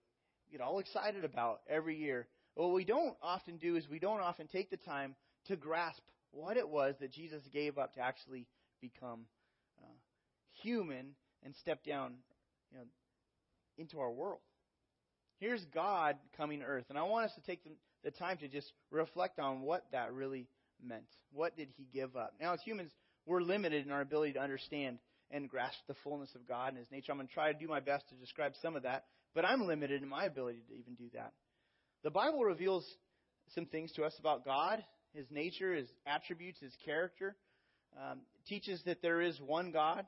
get 0.51 0.59
all 0.59 0.79
excited 0.79 1.23
about 1.23 1.61
every 1.69 1.95
year. 1.95 2.27
What 2.55 2.73
we 2.73 2.83
don't 2.83 3.15
often 3.21 3.55
do 3.55 3.77
is 3.77 3.87
we 3.89 3.99
don't 3.99 4.19
often 4.19 4.47
take 4.47 4.69
the 4.69 4.75
time 4.75 5.15
to 5.47 5.55
grasp 5.55 6.01
what 6.31 6.57
it 6.57 6.67
was 6.67 6.95
that 6.99 7.13
Jesus 7.13 7.41
gave 7.53 7.77
up 7.77 7.93
to 7.93 8.01
actually 8.01 8.47
become 8.81 9.21
uh, 9.81 9.87
human 10.61 11.11
and 11.41 11.55
step 11.55 11.81
down 11.85 12.15
you 12.75 12.81
know, 12.81 12.87
into 13.77 13.99
our 13.99 14.11
world. 14.11 14.39
Here's 15.39 15.63
God 15.73 16.15
coming 16.37 16.59
to 16.59 16.65
earth. 16.65 16.85
And 16.89 16.97
I 16.97 17.03
want 17.03 17.25
us 17.25 17.31
to 17.35 17.41
take 17.41 17.63
the, 17.63 17.71
the 18.03 18.11
time 18.11 18.37
to 18.37 18.47
just 18.47 18.71
reflect 18.91 19.39
on 19.39 19.61
what 19.61 19.85
that 19.91 20.13
really 20.13 20.47
meant. 20.85 21.05
What 21.31 21.57
did 21.57 21.69
he 21.77 21.87
give 21.93 22.15
up? 22.15 22.33
Now, 22.39 22.53
as 22.53 22.61
humans, 22.61 22.91
we're 23.25 23.41
limited 23.41 23.85
in 23.85 23.91
our 23.91 24.01
ability 24.01 24.33
to 24.33 24.41
understand 24.41 24.99
and 25.31 25.49
grasp 25.49 25.77
the 25.87 25.95
fullness 26.03 26.33
of 26.35 26.47
God 26.47 26.69
and 26.69 26.77
his 26.77 26.91
nature. 26.91 27.11
I'm 27.11 27.17
going 27.17 27.27
to 27.27 27.33
try 27.33 27.51
to 27.51 27.57
do 27.57 27.67
my 27.67 27.79
best 27.79 28.07
to 28.09 28.15
describe 28.15 28.53
some 28.61 28.75
of 28.75 28.83
that, 28.83 29.05
but 29.33 29.43
I'm 29.43 29.65
limited 29.65 30.03
in 30.03 30.09
my 30.09 30.25
ability 30.25 30.59
to 30.69 30.75
even 30.75 30.93
do 30.95 31.09
that. 31.13 31.33
The 32.03 32.11
Bible 32.11 32.43
reveals 32.43 32.85
some 33.55 33.65
things 33.65 33.91
to 33.93 34.03
us 34.03 34.13
about 34.19 34.45
God, 34.45 34.83
his 35.13 35.25
nature, 35.31 35.73
his 35.73 35.89
attributes, 36.05 36.59
his 36.59 36.73
character. 36.85 37.35
Um, 37.97 38.19
teaches 38.47 38.81
that 38.85 39.01
there 39.01 39.21
is 39.21 39.39
one 39.39 39.71
God 39.71 40.05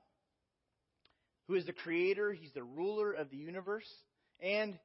who 1.48 1.56
is 1.56 1.66
the 1.66 1.74
creator, 1.74 2.34
he's 2.34 2.51
the 2.54 2.63
ruler 2.63 3.13
of 3.13 3.30
the 3.30 3.38
universe, 3.38 3.88
and 4.42 4.77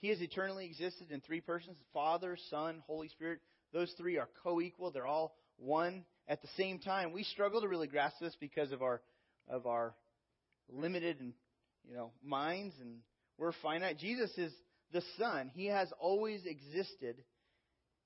he 0.00 0.08
has 0.08 0.20
eternally 0.20 0.66
existed 0.66 1.10
in 1.10 1.20
three 1.20 1.40
persons 1.40 1.76
Father, 1.92 2.36
Son, 2.50 2.82
Holy 2.86 3.08
Spirit. 3.08 3.40
Those 3.72 3.92
three 3.98 4.18
are 4.18 4.28
co 4.42 4.60
equal, 4.60 4.90
they're 4.90 5.06
all 5.06 5.36
one 5.58 6.04
at 6.28 6.42
the 6.42 6.48
same 6.56 6.78
time. 6.78 7.12
We 7.12 7.24
struggle 7.24 7.60
to 7.60 7.68
really 7.68 7.86
grasp 7.86 8.16
this 8.20 8.36
because 8.40 8.72
of 8.72 8.82
our 8.82 9.00
of 9.48 9.66
our 9.66 9.94
limited 10.68 11.20
and 11.20 11.32
you 11.88 11.94
know 11.94 12.10
minds 12.24 12.74
and 12.80 12.98
we're 13.38 13.52
finite. 13.62 13.98
Jesus 13.98 14.30
is 14.38 14.52
the 14.92 15.02
Son. 15.18 15.50
He 15.54 15.66
has 15.66 15.88
always 16.00 16.40
existed. 16.46 17.16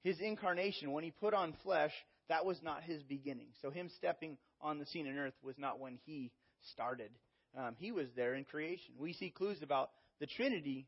His 0.02 0.19
incarnation, 0.21 0.93
when 0.93 1.05
he 1.05 1.11
put 1.11 1.35
on 1.35 1.55
flesh, 1.62 1.93
that 2.29 2.47
was 2.47 2.57
not 2.62 2.83
his 2.83 3.02
beginning. 3.02 3.49
So 3.61 3.71
him 3.71 3.90
stepping 3.99 4.38
on 4.61 4.79
the 4.79 4.87
scene 4.87 5.07
in 5.07 5.19
earth 5.19 5.35
was 5.43 5.57
not 5.59 5.79
when 5.79 5.99
he 6.07 6.33
started. 6.73 7.11
Um, 7.57 7.75
he 7.78 7.92
was 7.92 8.07
there 8.16 8.35
in 8.35 8.45
creation. 8.45 8.95
We 8.99 9.12
see 9.12 9.30
clues 9.30 9.62
about 9.62 9.90
the 10.21 10.26
Trinity 10.26 10.87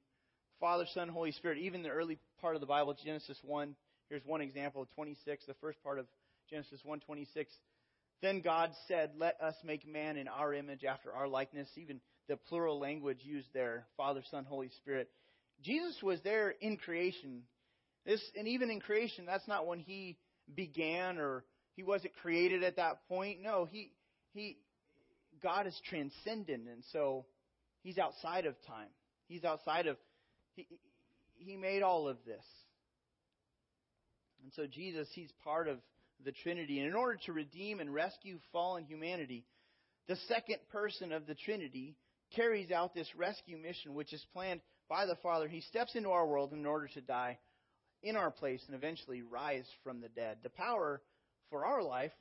Father, 0.61 0.87
Son, 0.95 1.09
Holy 1.09 1.33
Spirit. 1.33 1.59
Even 1.59 1.83
the 1.83 1.89
early 1.89 2.19
part 2.41 2.55
of 2.55 2.61
the 2.61 2.67
Bible, 2.67 2.95
Genesis 3.05 3.37
1. 3.43 3.75
Here's 4.09 4.25
one 4.25 4.41
example, 4.41 4.87
26, 4.95 5.45
the 5.47 5.55
first 5.55 5.83
part 5.83 5.99
of 5.99 6.07
Genesis 6.49 6.81
1:26. 6.85 7.47
Then 8.21 8.41
God 8.43 8.73
said, 8.87 9.17
"Let 9.17 9.41
us 9.41 9.57
make 9.65 9.87
man 9.87 10.17
in 10.17 10.29
our 10.29 10.55
image, 10.55 10.85
after 10.85 11.13
our 11.13 11.27
likeness." 11.27 11.69
Even 11.77 12.01
the 12.29 12.37
plural 12.37 12.79
language 12.79 13.25
used 13.25 13.53
there, 13.53 13.89
Father, 13.97 14.23
Son, 14.31 14.45
Holy 14.45 14.69
Spirit. 14.69 15.11
Jesus 15.63 16.01
was 16.03 16.21
there 16.23 16.51
in 16.51 16.77
creation. 16.77 17.47
This, 18.05 18.23
and 18.37 18.47
even 18.47 18.71
in 18.71 18.81
creation, 18.81 19.27
that's 19.27 19.49
not 19.49 19.67
when 19.67 19.81
he 19.81 20.19
began 20.55 21.19
or 21.19 21.45
he 21.75 21.83
wasn't 21.83 22.15
created 22.15 22.63
at 22.63 22.77
that 22.77 23.07
point. 23.09 23.41
No, 23.41 23.65
he 23.65 23.93
he 24.33 24.59
God 25.43 25.67
is 25.67 25.81
transcendent, 25.89 26.69
and 26.69 26.83
so 26.93 27.27
he's 27.83 27.99
outside 27.99 28.47
of 28.47 28.55
time. 28.67 28.89
He's 29.29 29.45
outside 29.45 29.87
of 29.87 29.97
he, 30.55 30.67
he 31.35 31.57
made 31.57 31.83
all 31.83 32.09
of 32.09 32.19
this. 32.27 32.45
And 34.43 34.53
so 34.55 34.67
Jesus, 34.67 35.09
he's 35.13 35.31
part 35.45 35.69
of 35.69 35.79
the 36.25 36.33
Trinity. 36.33 36.79
And 36.79 36.89
in 36.89 36.95
order 36.95 37.19
to 37.27 37.33
redeem 37.33 37.81
and 37.81 37.93
rescue 37.93 38.39
fallen 38.53 38.85
humanity, 38.85 39.45
the 40.09 40.17
second 40.29 40.59
person 40.71 41.13
of 41.13 41.27
the 41.27 41.35
Trinity 41.35 41.97
carries 42.35 42.71
out 42.71 42.95
this 42.95 43.09
rescue 43.17 43.59
mission, 43.59 43.95
which 43.95 44.13
is 44.13 44.25
planned 44.33 44.61
by 44.89 45.07
the 45.07 45.17
Father. 45.23 45.49
He 45.49 45.61
steps 45.61 45.95
into 45.95 46.11
our 46.11 46.27
world 46.27 46.53
in 46.53 46.67
order 46.67 46.89
to 46.89 47.01
die 47.01 47.39
in 48.03 48.17
our 48.17 48.31
place 48.31 48.63
and 48.67 48.75
eventually 48.75 49.23
rise 49.23 49.67
from 49.85 50.01
the 50.01 50.09
dead. 50.09 50.39
The 50.43 50.51
power 50.51 51.01
for 51.51 51.65
our 51.65 51.83
life, 51.83 52.13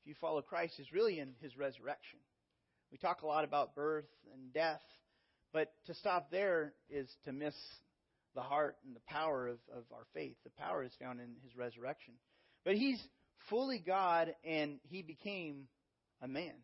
if 0.00 0.08
you 0.08 0.14
follow 0.20 0.40
Christ, 0.40 0.78
is 0.78 0.92
really 0.92 1.18
in 1.18 1.34
his 1.40 1.56
resurrection. 1.56 2.18
We 2.90 2.98
talk 2.98 3.22
a 3.22 3.26
lot 3.26 3.44
about 3.44 3.74
birth 3.74 4.08
and 4.32 4.52
death, 4.52 4.80
but 5.52 5.72
to 5.86 5.94
stop 5.94 6.30
there 6.30 6.72
is 6.88 7.08
to 7.24 7.32
miss 7.32 7.54
the 8.34 8.40
heart 8.40 8.76
and 8.86 8.94
the 8.94 9.00
power 9.06 9.48
of, 9.48 9.58
of 9.74 9.84
our 9.92 10.06
faith. 10.14 10.36
The 10.44 10.50
power 10.50 10.82
is 10.82 10.92
found 11.00 11.20
in 11.20 11.28
his 11.42 11.56
resurrection. 11.56 12.14
But 12.64 12.74
he's 12.74 13.00
fully 13.48 13.82
God 13.84 14.34
and 14.44 14.78
he 14.88 15.02
became 15.02 15.68
a 16.22 16.28
man, 16.28 16.54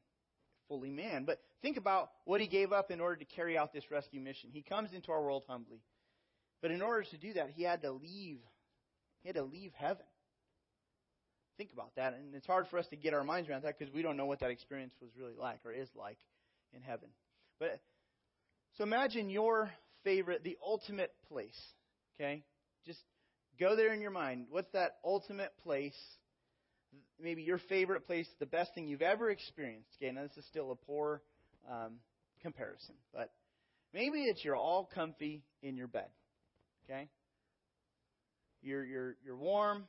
fully 0.69 0.91
man. 0.91 1.25
But 1.25 1.41
think 1.63 1.77
about 1.77 2.11
what 2.25 2.41
he 2.41 2.47
gave 2.47 2.73
up 2.73 2.91
in 2.91 3.01
order 3.01 3.17
to 3.17 3.25
carry 3.25 3.57
out 3.57 3.73
this 3.73 3.91
rescue 3.91 4.21
mission. 4.21 4.51
He 4.53 4.63
comes 4.63 4.93
into 4.93 5.13
our 5.13 5.23
world 5.23 5.45
humbly. 5.49 5.81
But 6.63 6.71
in 6.71 6.83
order 6.83 7.05
to 7.11 7.19
do 7.19 7.35
that, 7.35 7.51
he 7.55 7.63
had 7.63 7.83
to 7.83 7.93
leave. 7.93 8.39
He 9.23 9.29
had 9.29 9.37
to 9.37 9.43
leave 9.43 9.73
heaven. 9.75 10.07
Think 11.57 11.73
about 11.73 11.95
that. 11.97 12.15
And 12.15 12.35
it's 12.35 12.47
hard 12.47 12.67
for 12.69 12.79
us 12.79 12.87
to 12.89 12.97
get 12.97 13.15
our 13.15 13.25
minds 13.25 13.49
around 13.49 13.65
that 13.65 13.79
because 13.79 13.93
we 13.93 14.03
don't 14.03 14.17
know 14.17 14.27
what 14.27 14.41
that 14.41 14.51
experience 14.51 14.93
was 15.01 15.11
really 15.19 15.35
like 15.39 15.61
or 15.65 15.73
is 15.73 15.89
like 15.95 16.19
in 16.75 16.83
heaven. 16.83 17.09
But 17.59 17.81
so 18.77 18.85
imagine 18.85 19.31
your 19.31 19.71
favorite, 20.05 20.45
the 20.45 20.59
ultimate 20.65 21.13
place. 21.29 21.59
Okay? 22.17 22.43
Just 22.85 23.01
go 23.59 23.75
there 23.75 23.93
in 23.93 24.01
your 24.01 24.11
mind. 24.11 24.47
What's 24.51 24.71
that 24.73 24.97
ultimate 25.05 25.53
place? 25.63 25.97
Maybe 27.21 27.43
your 27.43 27.59
favorite 27.69 28.07
place, 28.07 28.29
the 28.39 28.47
best 28.47 28.75
thing 28.75 28.87
you've 28.87 29.03
ever 29.03 29.31
experienced. 29.31 29.89
Okay, 30.01 30.13
now 30.13 30.23
this 30.23 30.37
is 30.37 30.45
still 30.47 30.71
a 30.71 30.77
poor 30.77 31.23
um, 31.71 31.95
comparison, 32.43 32.95
but 33.13 33.31
maybe 33.93 34.23
it's 34.25 34.45
you're 34.45 34.57
all 34.57 34.89
comfy 34.95 35.43
in 35.63 35.77
your 35.77 35.89
bed. 35.89 36.09
Okay? 36.85 37.09
You're 38.63 38.85
you're 38.85 39.17
you're 39.25 39.37
warm. 39.37 39.85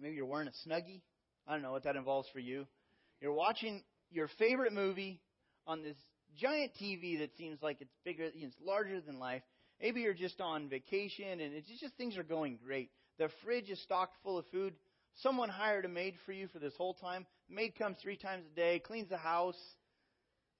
Maybe 0.00 0.16
you're 0.16 0.26
wearing 0.26 0.48
a 0.48 0.68
snuggie. 0.68 1.00
I 1.46 1.52
don't 1.52 1.62
know 1.62 1.72
what 1.72 1.84
that 1.84 1.96
involves 1.96 2.28
for 2.32 2.38
you. 2.38 2.66
You're 3.20 3.32
watching 3.32 3.82
your 4.10 4.28
favorite 4.38 4.72
movie 4.72 5.20
on 5.66 5.82
this 5.82 5.96
giant 6.36 6.72
TV 6.80 7.18
that 7.20 7.36
seems 7.36 7.62
like 7.62 7.80
it's 7.80 7.94
bigger, 8.04 8.30
it's 8.34 8.56
larger 8.64 9.00
than 9.00 9.18
life. 9.18 9.42
Maybe 9.80 10.00
you're 10.00 10.14
just 10.14 10.40
on 10.40 10.68
vacation 10.68 11.40
and 11.40 11.54
it's 11.54 11.68
just 11.80 11.96
things 11.96 12.16
are 12.16 12.22
going 12.22 12.58
great. 12.64 12.90
The 13.18 13.28
fridge 13.44 13.70
is 13.70 13.80
stocked 13.82 14.14
full 14.22 14.38
of 14.38 14.46
food. 14.52 14.74
Someone 15.22 15.48
hired 15.48 15.84
a 15.84 15.88
maid 15.88 16.14
for 16.26 16.32
you 16.32 16.48
for 16.48 16.58
this 16.58 16.74
whole 16.76 16.94
time. 16.94 17.26
The 17.48 17.54
maid 17.54 17.78
comes 17.78 17.96
three 18.02 18.16
times 18.16 18.44
a 18.52 18.54
day, 18.54 18.78
cleans 18.78 19.08
the 19.08 19.16
house, 19.16 19.56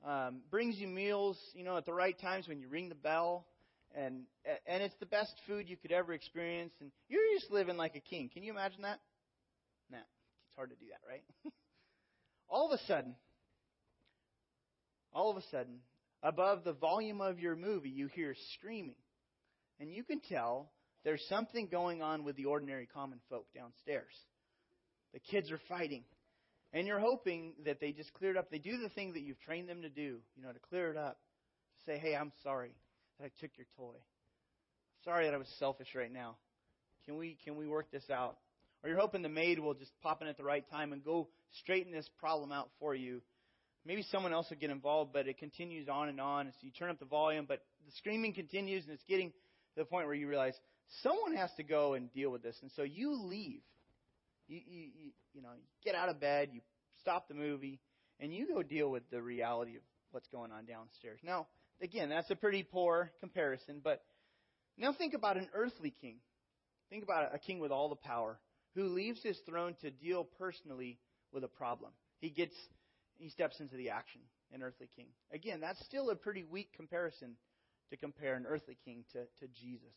um, 0.05 0.41
brings 0.51 0.77
you 0.77 0.87
meals, 0.87 1.39
you 1.55 1.65
know, 1.65 1.77
at 1.77 1.85
the 1.85 1.93
right 1.93 2.19
times 2.19 2.49
when 2.49 2.59
you 2.61 2.69
ring 2.69 2.89
the 2.89 2.95
bell, 2.95 3.47
and 3.95 4.23
and 4.67 4.83
it's 4.83 4.95
the 5.01 5.07
best 5.07 5.35
food 5.47 5.69
you 5.69 5.77
could 5.77 5.93
ever 5.93 6.13
experience, 6.13 6.73
and 6.81 6.91
you're 7.09 7.21
just 7.39 7.51
living 7.51 7.77
like 7.77 7.97
a 7.97 8.01
king. 8.01 8.31
Can 8.33 8.43
you 8.43 8.53
imagine 8.53 8.83
that? 8.83 8.99
Nah, 9.91 9.99
it's 9.99 10.57
hard 10.57 10.71
to 10.71 10.77
do 10.77 10.87
that, 10.91 11.01
right? 11.09 11.23
All 12.49 12.73
of 12.73 12.79
a 12.79 12.83
sudden, 12.87 13.15
all 15.17 15.31
of 15.31 15.39
a 15.39 15.43
sudden, 15.51 15.79
above 16.23 16.63
the 16.63 16.75
volume 16.75 17.23
of 17.23 17.41
your 17.41 17.57
movie, 17.57 17.89
you 17.89 18.07
hear 18.07 18.35
screaming. 18.55 18.97
And 19.81 19.91
you 19.91 20.05
can 20.05 20.21
tell 20.21 20.71
there's 21.05 21.25
something 21.29 21.69
going 21.69 22.03
on 22.03 22.23
with 22.23 22.37
the 22.37 22.45
ordinary 22.45 22.87
common 22.87 23.19
folk 23.31 23.47
downstairs. 23.55 24.13
The 25.15 25.21
kids 25.21 25.51
are 25.51 25.61
fighting. 25.71 26.05
And 26.75 26.87
you're 26.87 27.01
hoping 27.01 27.55
that 27.65 27.81
they 27.81 27.93
just 27.93 28.13
clear 28.13 28.33
it 28.33 28.37
up. 28.37 28.51
They 28.51 28.59
do 28.59 28.77
the 28.77 28.91
thing 28.91 29.15
that 29.15 29.23
you've 29.23 29.41
trained 29.41 29.71
them 29.71 29.83
to 29.83 29.89
do, 29.89 30.19
you 30.37 30.43
know, 30.43 30.53
to 30.53 30.59
clear 30.59 30.91
it 30.91 30.99
up. 30.99 31.19
To 31.79 31.93
say, 31.93 31.99
hey, 31.99 32.15
I'm 32.15 32.33
sorry 32.43 32.75
that 33.19 33.25
I 33.25 33.31
took 33.41 33.53
your 33.57 33.67
toy. 33.77 33.97
Sorry 35.05 35.25
that 35.25 35.35
I 35.35 35.39
was 35.39 35.49
selfish 35.59 35.95
right 35.95 36.13
now. 36.13 36.37
Can 37.07 37.17
we 37.17 37.39
can 37.45 37.57
we 37.57 37.67
work 37.67 37.91
this 37.91 38.11
out? 38.11 38.37
Or 38.87 38.91
you're 38.91 39.01
hoping 39.01 39.23
the 39.23 39.29
maid 39.29 39.59
will 39.59 39.75
just 39.75 39.91
pop 40.01 40.23
in 40.23 40.29
at 40.29 40.37
the 40.37 40.45
right 40.45 40.65
time 40.71 40.93
and 40.93 41.05
go 41.05 41.29
straighten 41.63 41.93
this 41.93 42.09
problem 42.21 42.53
out 42.53 42.71
for 42.79 42.95
you 42.95 43.21
maybe 43.87 44.05
someone 44.11 44.33
else 44.33 44.51
will 44.51 44.57
get 44.57 44.71
involved, 44.71 45.13
but 45.13 45.29
it 45.29 45.39
continues 45.39 45.89
on 45.89 46.09
and 46.09 46.21
on. 46.21 46.47
So 46.47 46.59
you 46.63 46.71
turn 46.73 46.91
up 46.91 46.99
the 46.99 47.07
volume, 47.07 47.47
but 47.47 47.63
the 47.87 47.93
screaming 47.99 48.35
continues, 48.35 48.85
and 48.85 48.93
it's 48.93 49.05
getting 49.09 49.31
to 49.31 49.37
the 49.77 49.85
point 49.85 50.07
where 50.07 50.15
you 50.15 50.29
realize 50.29 50.55
someone 51.03 51.35
has 51.37 51.51
to 51.57 51.63
go 51.63 51.95
and 51.95 52.13
deal 52.13 52.31
with 52.31 52.43
this. 52.43 52.57
And 52.63 52.71
so 52.77 52.83
you 52.83 53.15
leave. 53.15 53.61
You, 54.49 54.61
you, 54.67 54.81
you, 54.81 55.11
you 55.35 55.43
know, 55.43 55.51
you 55.57 55.65
get 55.85 55.95
out 55.95 56.09
of 56.09 56.21
bed, 56.21 56.51
you 56.53 56.61
stop 57.01 57.29
the 57.29 57.35
movie, 57.35 57.81
and 58.21 58.35
you 58.35 58.47
go 58.47 58.63
deal 58.63 58.91
with 58.91 59.09
the 59.11 59.23
reality 59.23 59.77
of 59.77 59.83
what's 60.11 60.29
going 60.29 60.53
on 60.53 60.67
downstairs. 60.67 61.21
Now, 61.23 61.47
again, 61.81 62.09
that's 62.09 62.31
a 62.31 62.37
pretty 62.37 62.63
poor 62.63 63.11
comparison, 63.21 63.81
but 63.83 64.03
now 64.77 64.93
think 64.93 65.15
about 65.15 65.37
an 65.37 65.49
earthly 65.55 65.95
king. 66.01 66.17
Think 66.91 67.03
about 67.03 67.35
a 67.35 67.39
king 67.39 67.59
with 67.59 67.73
all 67.73 67.89
the 67.89 67.97
power 67.97 68.39
who 68.77 68.89
leaves 68.89 69.21
his 69.23 69.39
throne 69.49 69.75
to 69.81 69.91
deal 69.91 70.23
personally 70.39 70.99
with 71.33 71.43
a 71.43 71.49
problem. 71.49 71.91
He 72.21 72.31
gets 72.31 72.55
he 73.19 73.31
steps 73.31 73.59
into 73.61 73.77
the 73.77 73.91
action, 73.91 74.21
an 74.53 74.63
earthly 74.63 74.89
king. 74.95 75.07
Again, 75.33 75.61
that's 75.61 75.83
still 75.87 76.11
a 76.11 76.15
pretty 76.15 76.45
weak 76.45 76.69
comparison 76.77 77.37
to 77.91 77.97
compare 77.97 78.35
an 78.35 78.45
earthly 78.47 78.77
king 78.85 79.05
to, 79.13 79.21
to 79.41 79.53
Jesus, 79.59 79.95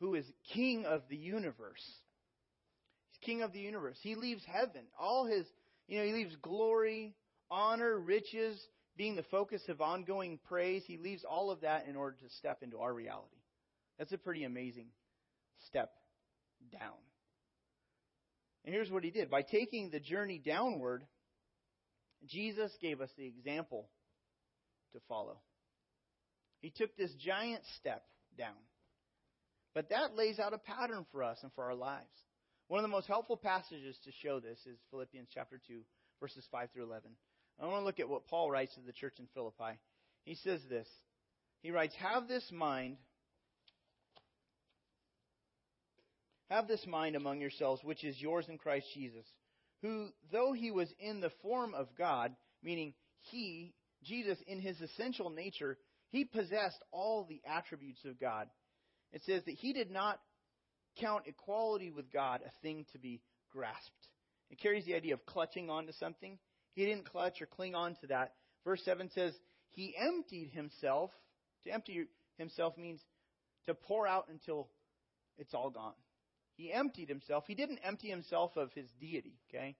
who 0.00 0.16
is 0.16 0.24
king 0.52 0.84
of 0.84 1.02
the 1.08 1.16
universe. 1.16 1.84
He's 3.10 3.18
king 3.24 3.42
of 3.42 3.52
the 3.52 3.60
universe. 3.60 3.96
He 4.02 4.16
leaves 4.16 4.42
heaven. 4.44 4.82
All 4.98 5.24
his, 5.24 5.46
you 5.86 5.98
know, 5.98 6.04
he 6.04 6.12
leaves 6.12 6.34
glory, 6.42 7.14
honor, 7.48 7.96
riches, 7.96 8.60
being 8.96 9.14
the 9.14 9.22
focus 9.24 9.62
of 9.68 9.80
ongoing 9.80 10.40
praise. 10.48 10.82
He 10.84 10.96
leaves 10.96 11.24
all 11.24 11.52
of 11.52 11.60
that 11.60 11.86
in 11.86 11.94
order 11.94 12.16
to 12.16 12.34
step 12.38 12.62
into 12.62 12.78
our 12.78 12.92
reality. 12.92 13.36
That's 13.98 14.12
a 14.12 14.18
pretty 14.18 14.42
amazing 14.42 14.88
step 15.68 15.92
down. 16.72 16.98
And 18.64 18.74
here's 18.74 18.90
what 18.90 19.04
he 19.04 19.10
did. 19.10 19.30
By 19.30 19.42
taking 19.42 19.90
the 19.90 20.00
journey 20.00 20.40
downward, 20.44 21.04
Jesus 22.26 22.70
gave 22.80 23.00
us 23.00 23.10
the 23.16 23.26
example 23.26 23.88
to 24.92 25.00
follow. 25.08 25.38
He 26.60 26.70
took 26.70 26.96
this 26.96 27.12
giant 27.14 27.62
step 27.78 28.04
down. 28.38 28.54
But 29.74 29.90
that 29.90 30.16
lays 30.16 30.38
out 30.38 30.52
a 30.52 30.58
pattern 30.58 31.06
for 31.10 31.24
us 31.24 31.38
and 31.42 31.52
for 31.54 31.64
our 31.64 31.74
lives. 31.74 32.06
One 32.68 32.78
of 32.78 32.84
the 32.84 32.94
most 32.94 33.08
helpful 33.08 33.36
passages 33.36 33.98
to 34.04 34.12
show 34.22 34.38
this 34.38 34.58
is 34.66 34.78
Philippians 34.90 35.28
chapter 35.34 35.60
2, 35.66 35.80
verses 36.20 36.46
5 36.50 36.70
through 36.72 36.84
11. 36.84 37.10
I 37.60 37.66
want 37.66 37.80
to 37.80 37.84
look 37.84 38.00
at 38.00 38.08
what 38.08 38.26
Paul 38.26 38.50
writes 38.50 38.74
to 38.74 38.80
the 38.80 38.92
church 38.92 39.14
in 39.18 39.26
Philippi. 39.34 39.78
He 40.24 40.36
says 40.36 40.60
this. 40.68 40.86
He 41.62 41.70
writes, 41.70 41.94
Have 41.96 42.28
this 42.28 42.48
mind. 42.52 42.96
Have 46.52 46.68
this 46.68 46.86
mind 46.86 47.16
among 47.16 47.40
yourselves, 47.40 47.82
which 47.82 48.04
is 48.04 48.20
yours 48.20 48.44
in 48.46 48.58
Christ 48.58 48.84
Jesus, 48.92 49.24
who, 49.80 50.08
though 50.30 50.52
he 50.52 50.70
was 50.70 50.92
in 51.00 51.22
the 51.22 51.32
form 51.40 51.72
of 51.72 51.88
God, 51.96 52.36
meaning 52.62 52.92
he, 53.20 53.72
Jesus, 54.04 54.36
in 54.46 54.60
his 54.60 54.78
essential 54.82 55.30
nature, 55.30 55.78
he 56.10 56.26
possessed 56.26 56.76
all 56.90 57.24
the 57.24 57.40
attributes 57.50 58.04
of 58.04 58.20
God. 58.20 58.48
It 59.14 59.22
says 59.24 59.42
that 59.46 59.54
he 59.54 59.72
did 59.72 59.90
not 59.90 60.20
count 61.00 61.22
equality 61.24 61.88
with 61.88 62.12
God 62.12 62.42
a 62.46 62.50
thing 62.60 62.84
to 62.92 62.98
be 62.98 63.22
grasped. 63.50 64.08
It 64.50 64.60
carries 64.60 64.84
the 64.84 64.94
idea 64.94 65.14
of 65.14 65.24
clutching 65.24 65.70
onto 65.70 65.92
something. 65.92 66.38
He 66.74 66.84
didn't 66.84 67.08
clutch 67.10 67.40
or 67.40 67.46
cling 67.46 67.74
on 67.74 67.96
to 68.02 68.08
that. 68.08 68.34
Verse 68.62 68.82
7 68.84 69.08
says, 69.14 69.32
He 69.70 69.94
emptied 69.98 70.50
himself. 70.52 71.12
To 71.64 71.70
empty 71.70 72.08
himself 72.36 72.76
means 72.76 73.00
to 73.64 73.72
pour 73.72 74.06
out 74.06 74.26
until 74.28 74.68
it's 75.38 75.54
all 75.54 75.70
gone. 75.70 75.94
He 76.56 76.72
emptied 76.72 77.08
himself. 77.08 77.44
He 77.46 77.54
didn't 77.54 77.80
empty 77.82 78.08
himself 78.08 78.56
of 78.56 78.72
his 78.72 78.86
deity, 79.00 79.34
okay? 79.48 79.76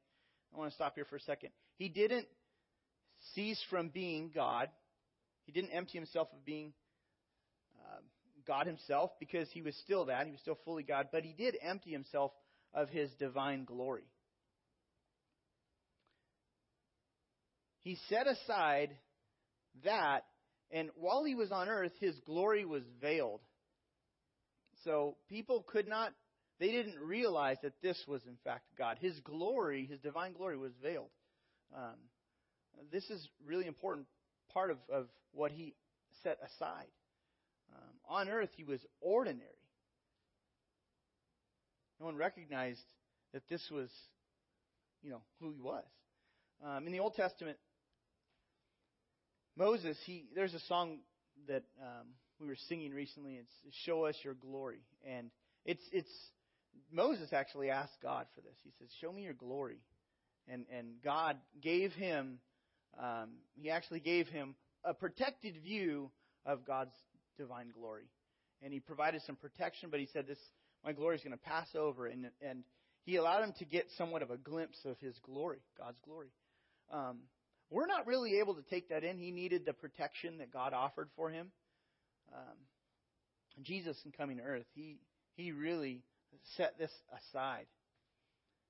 I 0.54 0.58
want 0.58 0.70
to 0.70 0.74
stop 0.74 0.94
here 0.94 1.04
for 1.04 1.16
a 1.16 1.20
second. 1.20 1.50
He 1.76 1.88
didn't 1.88 2.26
cease 3.34 3.62
from 3.70 3.88
being 3.88 4.30
God. 4.34 4.68
He 5.44 5.52
didn't 5.52 5.70
empty 5.70 5.98
himself 5.98 6.28
of 6.32 6.44
being 6.44 6.72
uh, 7.78 8.00
God 8.46 8.66
himself 8.66 9.10
because 9.20 9.48
he 9.50 9.62
was 9.62 9.76
still 9.84 10.06
that. 10.06 10.26
He 10.26 10.32
was 10.32 10.40
still 10.40 10.58
fully 10.64 10.82
God, 10.82 11.08
but 11.12 11.24
he 11.24 11.32
did 11.32 11.56
empty 11.62 11.90
himself 11.90 12.32
of 12.74 12.88
his 12.88 13.10
divine 13.18 13.64
glory. 13.64 14.04
He 17.82 17.98
set 18.08 18.26
aside 18.28 18.96
that, 19.84 20.20
and 20.70 20.90
while 20.94 21.24
he 21.24 21.34
was 21.34 21.50
on 21.50 21.68
earth, 21.68 21.92
his 21.98 22.18
glory 22.20 22.64
was 22.64 22.82
veiled. 23.00 23.40
So 24.84 25.16
people 25.28 25.64
could 25.66 25.88
not, 25.88 26.12
they 26.62 26.70
didn't 26.70 27.00
realize 27.00 27.56
that 27.64 27.72
this 27.82 28.00
was 28.06 28.22
in 28.24 28.36
fact 28.44 28.62
God. 28.78 28.96
His 29.00 29.18
glory, 29.20 29.84
his 29.84 29.98
divine 29.98 30.32
glory, 30.32 30.56
was 30.56 30.70
veiled. 30.80 31.10
Um, 31.76 31.96
this 32.92 33.02
is 33.10 33.28
really 33.44 33.66
important 33.66 34.06
part 34.54 34.70
of, 34.70 34.76
of 34.88 35.06
what 35.32 35.50
he 35.50 35.74
set 36.22 36.38
aside. 36.38 36.86
Um, 37.74 37.90
on 38.08 38.28
earth, 38.28 38.50
he 38.56 38.62
was 38.62 38.78
ordinary. 39.00 39.42
No 41.98 42.06
one 42.06 42.16
recognized 42.16 42.78
that 43.32 43.42
this 43.48 43.62
was, 43.68 43.88
you 45.02 45.10
know, 45.10 45.22
who 45.40 45.50
he 45.50 45.60
was. 45.60 45.84
Um, 46.64 46.86
in 46.86 46.92
the 46.92 47.00
Old 47.00 47.14
Testament, 47.14 47.58
Moses, 49.56 49.96
he 50.06 50.26
there's 50.36 50.54
a 50.54 50.60
song 50.60 50.98
that 51.48 51.64
um, 51.80 52.06
we 52.38 52.46
were 52.46 52.56
singing 52.68 52.92
recently. 52.92 53.34
It's 53.34 53.76
"Show 53.84 54.04
Us 54.04 54.14
Your 54.22 54.34
Glory," 54.34 54.82
and 55.04 55.28
it's 55.64 55.82
it's 55.90 56.10
Moses 56.90 57.32
actually 57.32 57.70
asked 57.70 57.96
God 58.02 58.26
for 58.34 58.40
this. 58.40 58.56
He 58.62 58.70
says, 58.78 58.88
"Show 59.00 59.12
me 59.12 59.22
your 59.22 59.34
glory," 59.34 59.80
and 60.48 60.66
and 60.70 61.02
God 61.02 61.36
gave 61.60 61.92
him. 61.92 62.40
Um, 62.98 63.30
he 63.54 63.70
actually 63.70 64.00
gave 64.00 64.28
him 64.28 64.54
a 64.84 64.92
protected 64.92 65.56
view 65.62 66.10
of 66.44 66.66
God's 66.66 66.94
divine 67.38 67.70
glory, 67.70 68.08
and 68.62 68.72
he 68.72 68.80
provided 68.80 69.22
some 69.22 69.36
protection. 69.36 69.90
But 69.90 70.00
he 70.00 70.06
said, 70.12 70.26
"This 70.26 70.38
my 70.84 70.92
glory 70.92 71.16
is 71.16 71.22
going 71.22 71.36
to 71.36 71.44
pass 71.44 71.68
over," 71.74 72.06
and 72.06 72.30
and 72.40 72.64
he 73.04 73.16
allowed 73.16 73.44
him 73.44 73.52
to 73.58 73.64
get 73.64 73.86
somewhat 73.96 74.22
of 74.22 74.30
a 74.30 74.36
glimpse 74.36 74.78
of 74.84 74.98
his 75.00 75.18
glory, 75.20 75.60
God's 75.76 75.98
glory. 76.04 76.28
Um, 76.90 77.20
we're 77.70 77.86
not 77.86 78.06
really 78.06 78.38
able 78.38 78.54
to 78.54 78.62
take 78.62 78.90
that 78.90 79.02
in. 79.02 79.18
He 79.18 79.30
needed 79.30 79.64
the 79.64 79.72
protection 79.72 80.38
that 80.38 80.52
God 80.52 80.72
offered 80.74 81.08
for 81.16 81.30
him. 81.30 81.50
Um, 82.32 82.56
Jesus, 83.62 83.96
in 84.04 84.12
coming 84.12 84.36
to 84.36 84.42
earth, 84.42 84.66
he, 84.74 84.98
he 85.34 85.52
really 85.52 86.02
set 86.56 86.78
this 86.78 86.92
aside. 87.30 87.66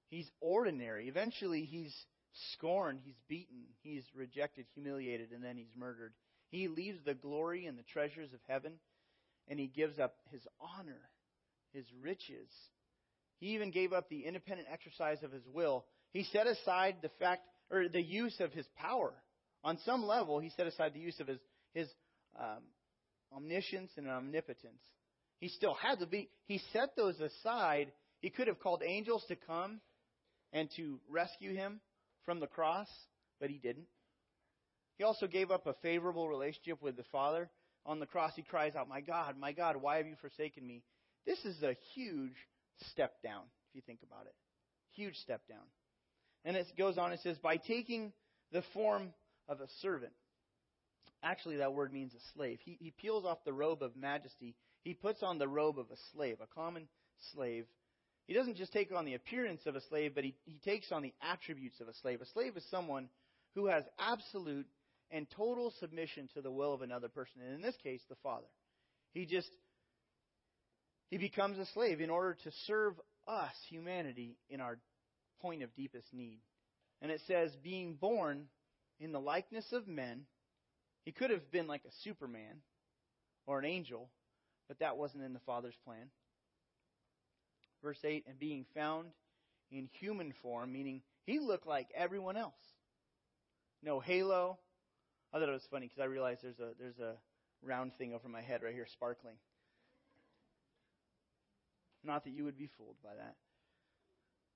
He's 0.08 0.30
ordinary. 0.40 1.08
Eventually, 1.08 1.64
he's 1.64 1.94
scorned, 2.52 3.00
he's 3.04 3.18
beaten, 3.28 3.64
he's 3.82 4.04
rejected, 4.14 4.66
humiliated, 4.74 5.32
and 5.32 5.42
then 5.42 5.56
he's 5.56 5.74
murdered. 5.76 6.12
He 6.50 6.68
leaves 6.68 6.98
the 7.04 7.14
glory 7.14 7.66
and 7.66 7.78
the 7.78 7.82
treasures 7.82 8.32
of 8.32 8.40
heaven, 8.46 8.74
and 9.48 9.58
he 9.58 9.66
gives 9.66 9.98
up 9.98 10.16
his 10.30 10.42
honor, 10.60 11.00
his 11.72 11.86
riches. 12.02 12.48
He 13.40 13.54
even 13.54 13.70
gave 13.70 13.92
up 13.92 14.08
the 14.08 14.24
independent 14.24 14.68
exercise 14.70 15.22
of 15.22 15.32
his 15.32 15.46
will. 15.52 15.84
He 16.12 16.24
set 16.24 16.46
aside 16.46 16.96
the 17.02 17.10
fact 17.18 17.42
or 17.70 17.88
the 17.88 18.02
use 18.02 18.38
of 18.40 18.52
his 18.52 18.66
power. 18.76 19.12
On 19.64 19.78
some 19.84 20.04
level, 20.04 20.38
he 20.38 20.50
set 20.50 20.66
aside 20.66 20.92
the 20.92 21.00
use 21.00 21.18
of 21.20 21.26
his, 21.26 21.38
his 21.72 21.88
um, 22.38 22.62
omniscience 23.34 23.90
and 23.96 24.08
omnipotence. 24.08 24.82
He 25.42 25.48
still 25.48 25.74
had 25.74 25.98
to 25.98 26.06
be, 26.06 26.28
he 26.46 26.60
set 26.72 26.94
those 26.96 27.18
aside. 27.18 27.90
He 28.20 28.30
could 28.30 28.46
have 28.46 28.60
called 28.60 28.80
angels 28.86 29.24
to 29.26 29.34
come 29.34 29.80
and 30.52 30.68
to 30.76 31.00
rescue 31.10 31.52
him 31.52 31.80
from 32.24 32.38
the 32.38 32.46
cross, 32.46 32.86
but 33.40 33.50
he 33.50 33.58
didn't. 33.58 33.88
He 34.98 35.02
also 35.02 35.26
gave 35.26 35.50
up 35.50 35.66
a 35.66 35.74
favorable 35.82 36.28
relationship 36.28 36.80
with 36.80 36.96
the 36.96 37.02
Father. 37.10 37.50
On 37.84 37.98
the 37.98 38.06
cross, 38.06 38.30
he 38.36 38.42
cries 38.42 38.76
out, 38.76 38.88
My 38.88 39.00
God, 39.00 39.36
my 39.36 39.50
God, 39.50 39.74
why 39.80 39.96
have 39.96 40.06
you 40.06 40.14
forsaken 40.20 40.64
me? 40.64 40.84
This 41.26 41.40
is 41.44 41.60
a 41.64 41.74
huge 41.92 42.36
step 42.90 43.20
down, 43.24 43.42
if 43.68 43.74
you 43.74 43.82
think 43.84 43.98
about 44.06 44.26
it. 44.26 44.34
Huge 44.94 45.16
step 45.16 45.40
down. 45.48 45.66
And 46.44 46.56
it 46.56 46.68
goes 46.78 46.98
on, 46.98 47.12
it 47.12 47.18
says, 47.24 47.36
by 47.38 47.56
taking 47.56 48.12
the 48.52 48.62
form 48.72 49.12
of 49.48 49.60
a 49.60 49.66
servant. 49.80 50.12
Actually, 51.24 51.56
that 51.56 51.74
word 51.74 51.92
means 51.92 52.14
a 52.14 52.38
slave. 52.38 52.60
He, 52.64 52.76
he 52.78 52.92
peels 52.92 53.24
off 53.24 53.38
the 53.44 53.52
robe 53.52 53.82
of 53.82 53.96
majesty. 53.96 54.54
He 54.82 54.94
puts 54.94 55.22
on 55.22 55.38
the 55.38 55.48
robe 55.48 55.78
of 55.78 55.90
a 55.90 55.96
slave, 56.12 56.38
a 56.42 56.54
common 56.54 56.88
slave. 57.32 57.66
He 58.26 58.34
doesn't 58.34 58.56
just 58.56 58.72
take 58.72 58.92
on 58.92 59.04
the 59.04 59.14
appearance 59.14 59.62
of 59.66 59.76
a 59.76 59.80
slave, 59.88 60.12
but 60.14 60.24
he, 60.24 60.34
he 60.44 60.58
takes 60.64 60.90
on 60.92 61.02
the 61.02 61.14
attributes 61.22 61.80
of 61.80 61.88
a 61.88 61.94
slave. 61.94 62.20
A 62.20 62.26
slave 62.26 62.56
is 62.56 62.64
someone 62.70 63.08
who 63.54 63.66
has 63.66 63.84
absolute 63.98 64.66
and 65.10 65.26
total 65.36 65.72
submission 65.78 66.28
to 66.34 66.40
the 66.40 66.50
will 66.50 66.72
of 66.72 66.82
another 66.82 67.08
person, 67.08 67.42
and 67.42 67.54
in 67.54 67.60
this 67.60 67.76
case, 67.82 68.00
the 68.08 68.16
Father. 68.22 68.46
He 69.12 69.26
just 69.26 69.50
he 71.10 71.18
becomes 71.18 71.58
a 71.58 71.66
slave 71.74 72.00
in 72.00 72.08
order 72.08 72.38
to 72.44 72.50
serve 72.66 72.94
us, 73.28 73.52
humanity, 73.68 74.38
in 74.48 74.62
our 74.62 74.78
point 75.42 75.62
of 75.62 75.74
deepest 75.74 76.06
need. 76.14 76.38
And 77.02 77.10
it 77.10 77.20
says, 77.26 77.50
being 77.62 77.96
born 77.96 78.46
in 78.98 79.12
the 79.12 79.20
likeness 79.20 79.66
of 79.72 79.86
men, 79.86 80.22
he 81.04 81.12
could 81.12 81.28
have 81.28 81.50
been 81.50 81.66
like 81.66 81.82
a 81.84 81.92
Superman 82.02 82.62
or 83.46 83.58
an 83.58 83.66
angel, 83.66 84.08
but 84.68 84.78
that 84.80 84.96
wasn't 84.96 85.24
in 85.24 85.32
the 85.32 85.40
Father's 85.40 85.76
plan. 85.84 86.08
Verse 87.82 87.98
8, 88.04 88.24
and 88.28 88.38
being 88.38 88.64
found 88.74 89.08
in 89.70 89.88
human 90.00 90.32
form, 90.42 90.72
meaning 90.72 91.02
he 91.26 91.40
looked 91.40 91.66
like 91.66 91.88
everyone 91.96 92.36
else. 92.36 92.54
No 93.82 94.00
halo. 94.00 94.58
I 95.32 95.38
thought 95.38 95.48
it 95.48 95.52
was 95.52 95.66
funny 95.70 95.86
because 95.86 96.00
I 96.00 96.06
realized 96.06 96.40
there's 96.42 96.60
a 96.60 96.72
there's 96.78 96.98
a 96.98 97.14
round 97.62 97.92
thing 97.96 98.14
over 98.14 98.28
my 98.28 98.42
head 98.42 98.62
right 98.62 98.74
here 98.74 98.86
sparkling. 98.92 99.36
Not 102.04 102.24
that 102.24 102.30
you 102.30 102.44
would 102.44 102.58
be 102.58 102.68
fooled 102.76 102.96
by 103.02 103.14
that. 103.16 103.34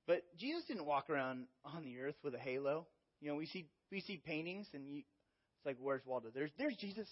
But 0.07 0.23
Jesus 0.39 0.65
didn't 0.69 0.87
walk 0.87 1.11
around 1.11 1.47
on 1.65 1.85
the 1.85 1.99
earth 1.99 2.17
with 2.23 2.35
a 2.35 2.39
halo. 2.39 2.87
You 3.21 3.31
know, 3.31 3.37
we 3.37 3.47
see 3.47 3.67
we 3.91 4.01
see 4.01 4.17
paintings, 4.17 4.67
and 4.75 4.89
you, 4.89 4.99
it's 4.99 5.67
like, 5.67 5.77
where's 5.81 6.05
Waldo? 6.05 6.29
There's 6.33 6.51
there's 6.59 6.77
Jesus, 6.77 7.09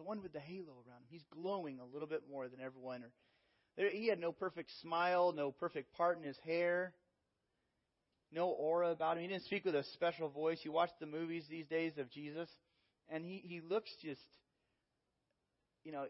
the 0.00 0.08
one 0.08 0.22
with 0.22 0.32
the 0.32 0.40
halo 0.40 0.72
around 0.88 1.02
him. 1.02 1.08
He's 1.10 1.24
glowing 1.30 1.78
a 1.78 1.84
little 1.84 2.08
bit 2.08 2.22
more 2.30 2.48
than 2.48 2.60
everyone. 2.60 3.02
Or 3.02 3.10
there, 3.76 3.90
he 3.90 4.08
had 4.08 4.18
no 4.18 4.32
perfect 4.32 4.70
smile, 4.80 5.32
no 5.36 5.52
perfect 5.52 5.92
part 5.94 6.16
in 6.16 6.24
his 6.24 6.38
hair, 6.44 6.94
no 8.32 8.48
aura 8.48 8.92
about 8.92 9.16
him. 9.16 9.22
He 9.22 9.28
didn't 9.28 9.44
speak 9.44 9.66
with 9.66 9.74
a 9.74 9.84
special 9.94 10.30
voice. 10.30 10.58
You 10.62 10.72
watch 10.72 10.90
the 11.00 11.06
movies 11.06 11.44
these 11.50 11.66
days 11.66 11.92
of 11.98 12.10
Jesus, 12.10 12.48
and 13.10 13.24
he 13.24 13.42
he 13.44 13.60
looks 13.60 13.90
just, 14.02 14.22
you 15.84 15.92
know, 15.92 16.06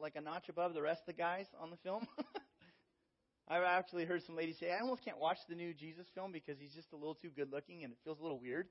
like 0.00 0.16
a 0.16 0.22
notch 0.22 0.48
above 0.48 0.72
the 0.72 0.82
rest 0.82 1.02
of 1.02 1.14
the 1.14 1.20
guys 1.20 1.44
on 1.60 1.70
the 1.70 1.76
film. 1.78 2.06
I've 3.48 3.62
actually 3.62 4.06
heard 4.06 4.22
some 4.26 4.36
ladies 4.36 4.56
say, 4.58 4.70
I 4.70 4.80
almost 4.80 5.04
can't 5.04 5.18
watch 5.18 5.38
the 5.48 5.54
new 5.54 5.74
Jesus 5.74 6.06
film 6.14 6.32
because 6.32 6.56
he's 6.58 6.74
just 6.74 6.92
a 6.92 6.96
little 6.96 7.14
too 7.14 7.30
good 7.34 7.50
looking 7.50 7.82
and 7.82 7.92
it 7.92 7.98
feels 8.04 8.18
a 8.20 8.22
little 8.22 8.38
weird. 8.38 8.68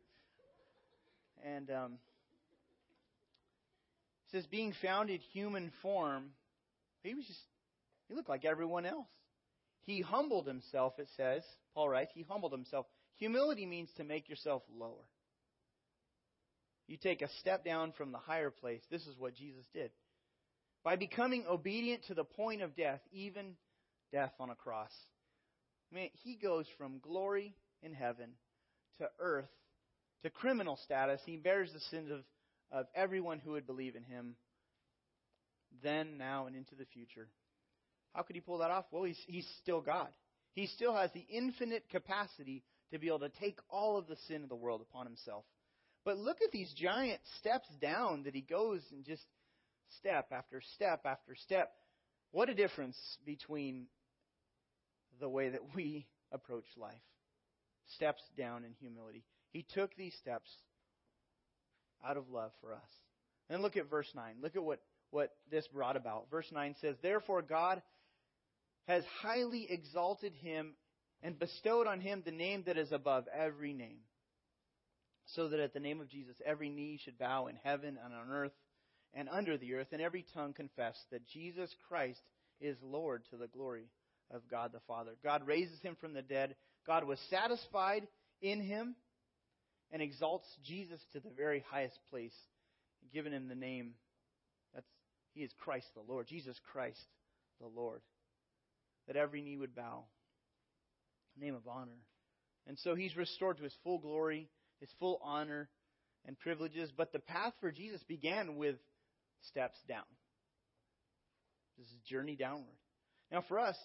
And 1.44 1.70
um, 1.72 1.94
says, 4.32 4.46
being 4.48 4.74
found 4.82 5.10
in 5.10 5.20
human 5.20 5.72
form, 5.82 6.32
he 7.04 7.14
was 7.14 7.26
just, 7.26 7.40
he 8.08 8.16
looked 8.16 8.30
like 8.30 8.46
everyone 8.46 8.86
else. 8.86 9.08
He 9.86 10.02
humbled 10.02 10.48
himself, 10.48 10.94
it 11.00 11.08
says. 11.16 11.44
Paul 11.74 11.90
writes, 11.90 12.12
he 12.14 12.26
humbled 12.28 12.52
himself. 12.52 12.86
Humility 13.18 13.66
means 13.66 13.90
to 13.98 14.04
make 14.04 14.30
yourself 14.30 14.64
lower. 14.78 15.06
You 16.88 16.98
take 16.98 17.22
a 17.22 17.30
step 17.40 17.66
down 17.66 17.94
from 17.98 18.12
the 18.12 18.18
higher 18.18 18.50
place. 18.50 18.82
This 18.90 19.06
is 19.08 19.18
what 19.18 19.36
Jesus 19.36 19.66
did. 19.74 19.92
By 20.84 20.96
becoming 20.96 21.46
obedient 21.50 22.06
to 22.08 22.14
the 22.14 22.24
point 22.24 22.62
of 22.62 22.76
death, 22.76 23.02
even 23.12 23.56
death 24.12 24.32
on 24.40 24.50
a 24.50 24.56
cross. 24.56 24.92
I 25.92 25.96
mean, 25.96 26.10
he 26.24 26.36
goes 26.36 26.66
from 26.78 27.00
glory 27.00 27.56
in 27.82 27.94
heaven 27.94 28.32
to 29.00 29.10
earth 29.20 29.50
to 30.24 30.30
criminal 30.30 30.78
status. 30.84 31.22
He 31.26 31.38
bears 31.38 31.72
the 31.74 31.80
sins 31.92 32.12
of, 32.12 32.20
of 32.72 32.88
everyone 32.96 33.40
who 33.40 33.52
would 33.52 33.68
believe 33.68 33.96
in 33.96 34.04
him 34.04 34.36
then, 35.84 36.18
now, 36.18 36.48
and 36.48 36.56
into 36.56 36.76
the 36.76 36.86
future. 36.86 37.28
How 38.14 38.24
could 38.24 38.36
he 38.36 38.42
pull 38.42 38.60
that 38.60 38.72
off? 38.72 38.86
Well, 38.92 39.04
he's, 39.04 39.20
he's 39.28 39.48
still 39.62 39.82
God. 39.82 40.08
He 40.54 40.68
still 40.68 40.96
has 40.96 41.12
the 41.14 41.26
infinite 41.30 41.84
capacity 41.90 42.64
to 42.92 43.00
be 43.00 43.08
able 43.08 43.20
to 43.20 43.30
take 43.30 43.60
all 43.70 43.98
of 43.98 44.08
the 44.08 44.18
sin 44.28 44.44
of 44.44 44.50
the 44.50 44.56
world 44.56 44.82
upon 44.82 45.06
himself. 45.06 45.46
But 46.04 46.18
look 46.18 46.38
at 46.44 46.52
these 46.52 46.72
giant 46.74 47.20
steps 47.40 47.68
down 47.82 48.24
that 48.24 48.34
he 48.34 48.42
goes 48.42 48.82
and 48.92 49.06
just 49.06 49.24
step 50.00 50.28
after 50.32 50.62
step 50.76 51.02
after 51.06 51.36
step. 51.36 51.72
What 52.32 52.50
a 52.50 52.56
difference 52.56 52.98
between 53.26 53.88
the 55.20 55.30
way 55.30 55.50
that 55.50 55.76
we 55.76 56.08
approach 56.32 56.66
life. 56.78 56.96
Steps 57.96 58.22
down 58.38 58.64
in 58.64 58.74
humility. 58.80 59.24
He 59.52 59.66
took 59.74 59.96
these 59.96 60.16
steps 60.22 60.50
out 62.06 62.18
of 62.18 62.30
love 62.30 62.52
for 62.62 62.74
us. 62.74 62.90
And 63.50 63.62
look 63.62 63.78
at 63.78 63.90
verse 63.90 64.10
9. 64.16 64.36
Look 64.42 64.56
at 64.56 64.64
what, 64.64 64.82
what 65.12 65.32
this 65.50 65.68
brought 65.68 65.96
about. 65.96 66.28
Verse 66.30 66.48
9 66.52 66.76
says, 66.82 66.96
Therefore 67.02 67.42
God 67.42 67.82
has 68.88 69.04
highly 69.22 69.68
exalted 69.70 70.34
him 70.42 70.74
and 71.22 71.40
bestowed 71.40 71.88
on 71.88 72.00
him 72.00 72.24
the 72.26 72.32
name 72.32 72.64
that 72.66 72.78
is 72.78 72.92
above 72.92 73.26
every 73.36 73.74
name, 73.74 74.00
so 75.26 75.50
that 75.50 75.60
at 75.60 75.74
the 75.74 75.80
name 75.80 76.00
of 76.00 76.10
Jesus 76.10 76.36
every 76.46 76.70
knee 76.70 77.00
should 77.04 77.18
bow 77.18 77.48
in 77.48 77.58
heaven 77.64 77.98
and 78.04 78.14
on 78.14 78.30
earth 78.32 78.54
and 79.14 79.30
under 79.30 79.58
the 79.58 79.74
earth, 79.74 79.88
and 79.92 80.02
every 80.02 80.26
tongue 80.34 80.54
confess 80.54 80.96
that 81.12 81.28
Jesus 81.28 81.74
Christ 81.88 82.22
is 82.60 82.78
Lord 82.82 83.24
to 83.32 83.38
the 83.38 83.48
glory 83.48 83.90
of 84.32 84.42
God 84.50 84.72
the 84.74 84.80
Father. 84.88 85.12
God 85.24 85.48
raises 85.48 85.80
him 85.82 85.96
from 86.00 86.14
the 86.14 86.22
dead. 86.22 86.56
God 86.86 87.04
was 87.04 87.20
satisfied 87.30 88.08
in 88.42 88.62
him 88.62 88.96
and 89.92 90.02
exalts 90.02 90.48
Jesus 90.66 91.02
to 91.14 91.20
the 91.20 91.30
very 91.36 91.64
highest 91.72 91.98
place, 92.10 92.36
giving 93.14 93.32
him 93.32 93.48
the 93.48 93.56
name 93.56 93.94
that's 94.74 94.88
he 95.34 95.44
is 95.44 95.52
Christ 95.60 95.88
the 95.94 96.02
Lord, 96.12 96.28
Jesus 96.28 96.60
Christ 96.72 97.06
the 97.62 97.68
Lord. 97.68 98.02
That 99.08 99.16
every 99.16 99.42
knee 99.42 99.58
would 99.58 99.76
bow. 99.76 100.06
Name 101.40 101.56
of 101.56 101.68
honor. 101.68 102.00
And 102.68 102.78
so 102.80 102.96
he's 102.96 103.16
restored 103.16 103.58
to 103.58 103.64
his 103.64 103.76
full 103.84 104.00
glory, 104.00 104.50
his 104.80 104.90
full 105.00 105.22
honor 105.24 105.70
and 106.26 106.38
privileges, 106.40 106.92
but 106.96 107.14
the 107.14 107.20
path 107.20 107.54
for 107.62 107.72
Jesus 107.72 108.04
began 108.04 108.58
with 108.58 108.76
steps 109.48 109.78
down. 109.88 110.04
This 111.78 111.88
is 111.88 112.10
journey 112.10 112.36
downward. 112.36 112.66
Now 113.32 113.44
for 113.48 113.60
us, 113.60 113.78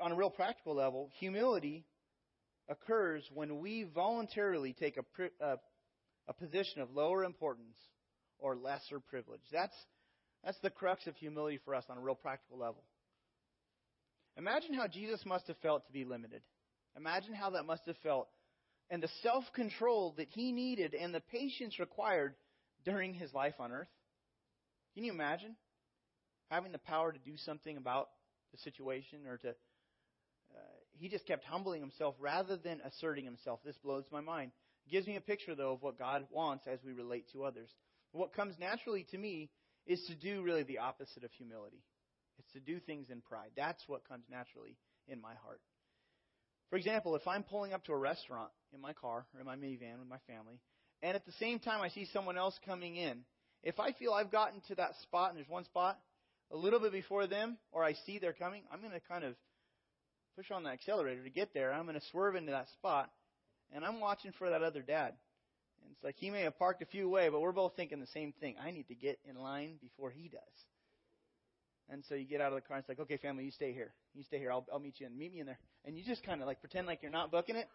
on 0.00 0.12
a 0.12 0.14
real 0.14 0.30
practical 0.30 0.76
level, 0.76 1.10
humility 1.18 1.84
occurs 2.72 3.28
when 3.32 3.60
we 3.60 3.84
voluntarily 3.84 4.72
take 4.72 4.96
a, 4.96 5.44
a, 5.44 5.58
a 6.28 6.32
position 6.32 6.80
of 6.82 6.90
lower 6.90 7.24
importance 7.24 7.76
or 8.38 8.56
lesser 8.56 8.98
privilege. 8.98 9.42
That's, 9.52 9.74
that's 10.44 10.58
the 10.62 10.70
crux 10.70 11.06
of 11.06 11.14
humility 11.16 11.60
for 11.64 11.74
us 11.74 11.84
on 11.88 11.98
a 11.98 12.00
real 12.00 12.14
practical 12.14 12.58
level. 12.58 12.82
Imagine 14.36 14.74
how 14.74 14.86
Jesus 14.88 15.20
must 15.26 15.46
have 15.46 15.58
felt 15.58 15.86
to 15.86 15.92
be 15.92 16.04
limited. 16.04 16.42
Imagine 16.96 17.34
how 17.34 17.50
that 17.50 17.66
must 17.66 17.82
have 17.86 17.96
felt. 18.02 18.28
And 18.90 19.02
the 19.02 19.10
self 19.22 19.44
control 19.54 20.14
that 20.16 20.28
he 20.30 20.52
needed 20.52 20.94
and 20.94 21.14
the 21.14 21.20
patience 21.20 21.78
required 21.78 22.34
during 22.84 23.14
his 23.14 23.32
life 23.32 23.54
on 23.58 23.72
earth. 23.72 23.88
Can 24.94 25.04
you 25.04 25.12
imagine 25.12 25.56
having 26.50 26.72
the 26.72 26.78
power 26.78 27.12
to 27.12 27.18
do 27.18 27.36
something 27.36 27.76
about 27.76 28.08
the 28.52 28.58
situation 28.58 29.20
or 29.26 29.38
to 29.38 29.48
uh, 29.48 29.52
he 31.02 31.08
just 31.08 31.26
kept 31.26 31.44
humbling 31.44 31.80
himself 31.80 32.14
rather 32.20 32.56
than 32.56 32.80
asserting 32.84 33.24
himself. 33.24 33.58
This 33.64 33.76
blows 33.82 34.04
my 34.12 34.20
mind. 34.20 34.52
It 34.86 34.92
gives 34.92 35.08
me 35.08 35.16
a 35.16 35.20
picture, 35.20 35.56
though, 35.56 35.72
of 35.72 35.82
what 35.82 35.98
God 35.98 36.28
wants 36.30 36.64
as 36.68 36.78
we 36.86 36.92
relate 36.92 37.24
to 37.32 37.42
others. 37.42 37.68
What 38.12 38.32
comes 38.32 38.54
naturally 38.60 39.04
to 39.10 39.18
me 39.18 39.50
is 39.84 40.00
to 40.06 40.14
do 40.14 40.42
really 40.42 40.62
the 40.62 40.78
opposite 40.78 41.24
of 41.24 41.32
humility. 41.32 41.82
It's 42.38 42.52
to 42.52 42.60
do 42.60 42.78
things 42.78 43.10
in 43.10 43.20
pride. 43.20 43.50
That's 43.56 43.82
what 43.88 44.06
comes 44.08 44.22
naturally 44.30 44.76
in 45.08 45.20
my 45.20 45.34
heart. 45.44 45.60
For 46.70 46.76
example, 46.76 47.16
if 47.16 47.26
I'm 47.26 47.42
pulling 47.42 47.72
up 47.72 47.84
to 47.86 47.92
a 47.92 47.98
restaurant 47.98 48.52
in 48.72 48.80
my 48.80 48.92
car 48.92 49.26
or 49.34 49.40
in 49.40 49.46
my 49.46 49.56
minivan 49.56 49.98
with 49.98 50.08
my 50.08 50.20
family, 50.28 50.60
and 51.02 51.16
at 51.16 51.26
the 51.26 51.32
same 51.32 51.58
time 51.58 51.80
I 51.82 51.88
see 51.88 52.06
someone 52.12 52.38
else 52.38 52.56
coming 52.64 52.94
in, 52.94 53.24
if 53.64 53.80
I 53.80 53.90
feel 53.90 54.12
I've 54.12 54.30
gotten 54.30 54.60
to 54.68 54.76
that 54.76 54.92
spot 55.02 55.30
and 55.30 55.38
there's 55.38 55.48
one 55.48 55.64
spot 55.64 55.98
a 56.52 56.56
little 56.56 56.78
bit 56.78 56.92
before 56.92 57.26
them, 57.26 57.58
or 57.72 57.82
I 57.82 57.94
see 58.06 58.20
they're 58.20 58.32
coming, 58.32 58.62
I'm 58.72 58.80
going 58.80 58.92
to 58.92 59.00
kind 59.00 59.24
of 59.24 59.34
push 60.36 60.50
on 60.50 60.62
the 60.62 60.70
accelerator 60.70 61.22
to 61.22 61.30
get 61.30 61.54
there. 61.54 61.72
I'm 61.72 61.84
going 61.84 61.98
to 61.98 62.06
swerve 62.10 62.36
into 62.36 62.52
that 62.52 62.68
spot, 62.70 63.10
and 63.74 63.84
I'm 63.84 64.00
watching 64.00 64.32
for 64.38 64.50
that 64.50 64.62
other 64.62 64.82
dad. 64.82 65.14
And 65.82 65.92
it's 65.92 66.04
like 66.04 66.16
he 66.18 66.30
may 66.30 66.42
have 66.42 66.58
parked 66.58 66.82
a 66.82 66.86
few 66.86 67.06
away, 67.06 67.28
but 67.28 67.40
we're 67.40 67.52
both 67.52 67.74
thinking 67.76 68.00
the 68.00 68.06
same 68.08 68.32
thing. 68.40 68.56
I 68.62 68.70
need 68.70 68.88
to 68.88 68.94
get 68.94 69.18
in 69.28 69.36
line 69.36 69.76
before 69.80 70.10
he 70.10 70.28
does. 70.28 70.40
And 71.88 72.04
so 72.08 72.14
you 72.14 72.24
get 72.24 72.40
out 72.40 72.52
of 72.52 72.54
the 72.54 72.60
car 72.60 72.76
and 72.76 72.82
it's 72.82 72.88
like, 72.88 73.00
okay, 73.00 73.16
family, 73.16 73.44
you 73.44 73.50
stay 73.50 73.72
here. 73.72 73.92
You 74.14 74.22
stay 74.22 74.38
here. 74.38 74.52
I'll, 74.52 74.66
I'll 74.72 74.78
meet 74.78 75.00
you 75.00 75.06
and 75.06 75.16
meet 75.16 75.32
me 75.32 75.40
in 75.40 75.46
there. 75.46 75.58
And 75.84 75.96
you 75.96 76.04
just 76.04 76.24
kind 76.24 76.40
of 76.40 76.46
like 76.46 76.60
pretend 76.60 76.86
like 76.86 77.02
you're 77.02 77.10
not 77.10 77.30
booking 77.30 77.56
it, 77.56 77.68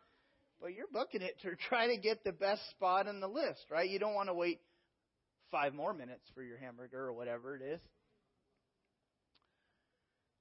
but 0.62 0.74
you're 0.74 0.88
booking 0.92 1.22
it 1.22 1.38
to 1.44 1.56
try 1.70 1.88
to 1.88 1.98
get 1.98 2.24
the 2.24 2.32
best 2.32 2.62
spot 2.72 3.08
on 3.08 3.20
the 3.20 3.28
list, 3.28 3.66
right? 3.70 3.90
You 3.90 4.00
don't 4.00 4.16
want 4.16 4.30
to 4.30 4.34
wait 4.34 4.60
five 5.52 5.74
more 5.74 5.94
minutes 5.94 6.24
for 6.34 6.42
your 6.42 6.58
hamburger 6.58 7.00
or 7.00 7.14
whatever 7.14 7.56
it 7.56 7.62
is. 7.62 7.80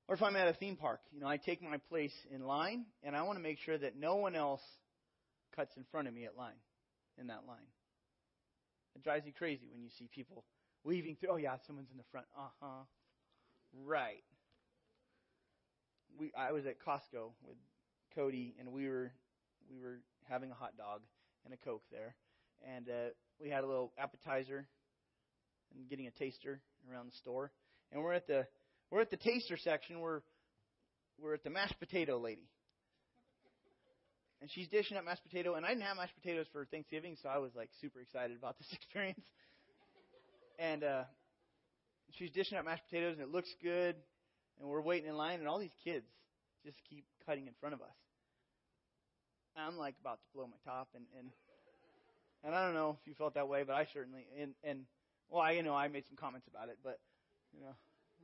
Or 0.09 0.15
if 0.15 0.23
I'm 0.23 0.37
at 0.37 0.47
a 0.47 0.53
theme 0.53 0.77
park, 0.77 1.01
you 1.13 1.21
know, 1.21 1.27
I 1.27 1.37
take 1.37 1.63
my 1.63 1.79
place 1.89 2.15
in 2.33 2.47
line 2.47 2.87
and 3.03 3.17
I 3.17 3.23
want 3.23 3.39
to 3.39 3.43
make 3.43 3.59
sure 3.59 3.77
that 3.77 3.97
no 3.99 4.17
one 4.17 4.37
else 4.37 4.61
cuts 5.55 5.77
in 5.77 5.85
front 5.91 6.07
of 6.07 6.15
me 6.15 6.25
at 6.25 6.37
line, 6.37 6.61
in 7.19 7.27
that 7.27 7.43
line. 7.49 7.67
It 8.95 9.03
drives 9.03 9.27
you 9.27 9.33
crazy 9.33 9.67
when 9.73 9.83
you 9.83 9.91
see 9.99 10.09
people 10.15 10.45
weaving 10.85 11.17
through. 11.19 11.31
Oh 11.33 11.37
yeah, 11.37 11.57
someone's 11.67 11.91
in 11.91 11.99
the 11.99 12.05
front. 12.13 12.27
Uh 12.39 12.49
huh. 12.61 12.85
Right. 13.85 14.23
We 16.19 16.33
I 16.39 16.53
was 16.53 16.67
at 16.67 16.77
Costco 16.81 17.33
with 17.45 17.57
Cody 18.15 18.55
and 18.61 18.73
we 18.73 18.89
were 18.89 19.11
we 19.71 19.81
were 19.81 19.99
having 20.29 20.51
a 20.51 20.55
hot 20.55 20.77
dog 20.77 21.01
and 21.45 21.53
a 21.53 21.57
coke 21.57 21.83
there, 21.91 22.15
and 22.75 22.89
uh, 22.89 23.11
we 23.41 23.51
had 23.51 23.65
a 23.65 23.67
little 23.67 23.93
appetizer 23.99 24.67
and 25.75 25.89
getting 25.89 26.07
a 26.07 26.11
taster 26.11 26.61
around 26.91 27.09
the 27.11 27.17
store, 27.17 27.51
and 27.93 28.03
we're 28.03 28.13
at 28.13 28.27
the 28.27 28.47
we're 28.91 29.01
at 29.01 29.11
the 29.11 29.17
taster 29.17 29.57
section. 29.57 30.01
We're 30.01 30.21
we're 31.21 31.35
at 31.35 31.45
the 31.45 31.51
mashed 31.51 31.79
potato 31.81 32.19
lady. 32.19 32.49
And 34.41 34.51
she's 34.51 34.69
dishing 34.69 34.99
up 34.99 35.05
mashed 35.05 35.23
potato, 35.23 35.55
and 35.55 35.65
I 35.65 35.71
didn't 35.71 35.85
have 35.85 35.97
mashed 35.97 36.15
potatoes 36.15 36.47
for 36.53 36.67
Thanksgiving, 36.67 37.17
so 37.23 37.29
I 37.29 37.39
was 37.39 37.53
like 37.57 37.71
super 37.81 38.01
excited 38.01 38.37
about 38.37 38.59
this 38.59 38.69
experience. 38.73 39.25
And 40.59 40.85
uh, 40.85 41.05
she's 42.13 42.31
dishing 42.31 42.59
up 42.59 42.65
mashed 42.65 42.85
potatoes, 42.91 43.15
and 43.15 43.23
it 43.23 43.33
looks 43.33 43.49
good, 43.63 43.97
and 44.61 44.69
we're 44.69 44.83
waiting 44.83 45.09
in 45.09 45.17
line, 45.17 45.39
and 45.39 45.49
all 45.49 45.59
these 45.59 45.77
kids 45.85 46.05
just 46.65 46.77
keep 46.89 47.05
cutting 47.25 47.47
in 47.47 47.55
front 47.61 47.75
of 47.75 47.81
us. 47.81 47.97
I'm 49.57 49.79
like 49.79 49.95
about 50.01 50.21
to 50.21 50.29
blow 50.35 50.47
my 50.47 50.59
top, 50.71 50.89
and 50.95 51.05
and 51.19 51.31
and 52.45 52.55
I 52.55 52.65
don't 52.65 52.75
know 52.75 52.99
if 53.01 53.07
you 53.09 53.15
felt 53.15 53.35
that 53.35 53.49
way, 53.49 53.63
but 53.67 53.75
I 53.75 53.87
certainly 53.93 54.27
and 54.39 54.53
and 54.63 54.81
well, 55.31 55.41
I 55.41 55.53
you 55.53 55.63
know 55.63 55.75
I 55.75 55.89
made 55.89 56.05
some 56.07 56.17
comments 56.17 56.47
about 56.47 56.69
it, 56.69 56.77
but 56.85 57.01
you 57.55 57.61
know 57.61 57.73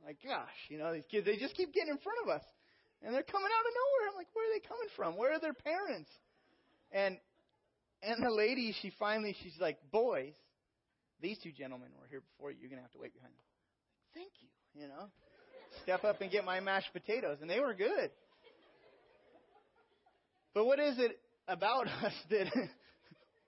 like, 0.05 0.17
gosh, 0.23 0.59
you 0.69 0.77
know, 0.77 0.93
these 0.93 1.07
kids, 1.09 1.25
they 1.25 1.37
just 1.37 1.55
keep 1.55 1.73
getting 1.73 1.91
in 1.91 1.97
front 1.97 2.19
of 2.23 2.29
us. 2.29 2.43
And 3.01 3.13
they're 3.13 3.23
coming 3.23 3.51
out 3.51 3.65
of 3.67 3.73
nowhere. 3.75 4.05
I'm 4.11 4.17
like, 4.17 4.31
where 4.33 4.47
are 4.47 4.53
they 4.55 4.63
coming 4.63 4.87
from? 4.95 5.17
Where 5.17 5.33
are 5.33 5.39
their 5.39 5.53
parents? 5.53 6.09
And 6.91 7.17
and 8.01 8.23
the 8.23 8.29
lady, 8.29 8.75
she 8.81 8.91
finally, 8.99 9.35
she's 9.41 9.55
like, 9.59 9.77
boys, 9.91 10.33
these 11.21 11.37
two 11.41 11.51
gentlemen 11.51 11.87
were 11.99 12.07
here 12.09 12.21
before 12.21 12.51
you. 12.51 12.57
You're 12.59 12.69
to 12.69 12.81
have 12.81 12.91
to 12.91 12.99
wait 12.99 13.13
behind 13.13 13.31
them. 13.31 13.45
Thank 14.13 14.31
you, 14.41 14.81
you 14.81 14.87
know. 14.87 15.07
Step 15.83 16.03
up 16.03 16.19
and 16.21 16.29
get 16.29 16.43
my 16.43 16.59
mashed 16.59 16.91
potatoes. 16.91 17.37
And 17.41 17.49
they 17.49 17.61
were 17.61 17.73
good. 17.73 18.11
But 20.53 20.65
what 20.65 20.79
is 20.79 20.99
it 20.99 21.17
about 21.47 21.87
us 22.03 22.13
that, 22.29 22.47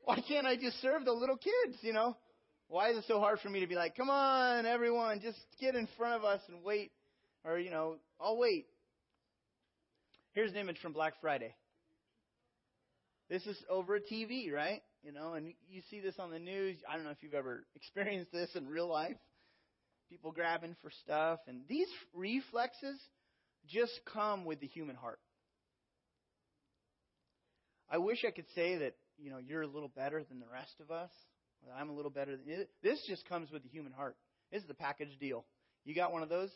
why 0.06 0.22
can't 0.28 0.48
I 0.48 0.56
just 0.56 0.82
serve 0.82 1.06
the 1.06 1.12
little 1.12 1.38
kids, 1.38 1.78
you 1.82 1.94
know? 1.94 2.16
Why 2.68 2.90
is 2.90 2.98
it 2.98 3.06
so 3.08 3.20
hard 3.20 3.40
for 3.40 3.50
me 3.50 3.60
to 3.60 3.68
be 3.68 3.76
like, 3.76 3.96
come 3.96 4.10
on, 4.10 4.66
everyone, 4.66 5.22
just 5.22 5.38
get 5.60 5.76
in 5.76 5.88
front 5.98 6.16
of 6.16 6.24
us 6.24 6.42
and 6.48 6.64
wait? 6.64 6.92
Or, 7.44 7.60
you 7.60 7.70
know, 7.70 7.98
I'll 8.20 8.38
wait. 8.38 8.66
Here's 10.34 10.52
an 10.52 10.58
image 10.58 10.80
from 10.80 10.92
Black 10.92 11.14
Friday. 11.22 11.54
This 13.30 13.46
is 13.46 13.58
over 13.70 13.96
a 13.96 14.02
TV, 14.02 14.52
right? 14.52 14.82
You 15.04 15.12
know, 15.12 15.34
and 15.34 15.54
you 15.70 15.82
see 15.90 16.00
this 16.00 16.16
on 16.18 16.32
the 16.32 16.40
news. 16.40 16.78
I 16.90 16.96
don't 16.96 17.06
know 17.06 17.12
if 17.12 17.22
you've 17.22 17.36
ever 17.36 17.66
experienced 17.76 18.32
this 18.32 18.50
in 18.56 18.68
real 18.68 18.88
life. 18.88 19.16
People 20.10 20.32
grabbing 20.32 20.76
for 20.82 20.92
stuff. 21.04 21.40
And 21.48 21.62
these 21.70 21.88
reflexes 22.14 23.00
just 23.68 24.00
come 24.12 24.46
with 24.46 24.60
the 24.60 24.68
human 24.68 24.96
heart. 24.96 25.20
I 27.90 28.00
wish 28.00 28.26
I 28.28 28.32
could 28.32 28.50
say 28.56 28.78
that, 28.78 28.96
you 29.18 29.30
know, 29.30 29.38
you're 29.38 29.62
a 29.62 29.68
little 29.68 29.92
better 29.96 30.24
than 30.28 30.40
the 30.40 30.52
rest 30.52 30.74
of 30.82 30.90
us 30.90 31.12
I'm 31.78 31.90
a 31.90 31.94
little 31.94 32.12
better 32.12 32.36
than 32.36 32.48
you. 32.48 32.66
This 32.84 33.04
just 33.08 33.28
comes 33.28 33.52
with 33.52 33.64
the 33.64 33.70
human 33.70 33.92
heart. 33.92 34.16
This 34.52 34.62
is 34.62 34.68
the 34.68 34.74
package 34.74 35.18
deal. 35.20 35.46
You 35.86 35.96
got 35.96 36.12
one 36.12 36.24
of 36.24 36.30
those? 36.30 36.50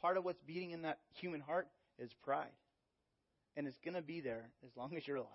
Part 0.00 0.16
of 0.16 0.24
what's 0.24 0.40
beating 0.46 0.70
in 0.70 0.82
that 0.82 0.98
human 1.20 1.40
heart 1.40 1.68
is 1.98 2.10
pride. 2.24 2.48
And 3.56 3.66
it's 3.66 3.78
going 3.84 3.94
to 3.94 4.02
be 4.02 4.20
there 4.20 4.50
as 4.64 4.70
long 4.76 4.96
as 4.96 5.06
you're 5.06 5.16
alive. 5.16 5.28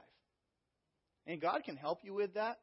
And 1.27 1.41
God 1.41 1.63
can 1.63 1.75
help 1.75 1.99
you 2.03 2.13
with 2.13 2.33
that. 2.35 2.59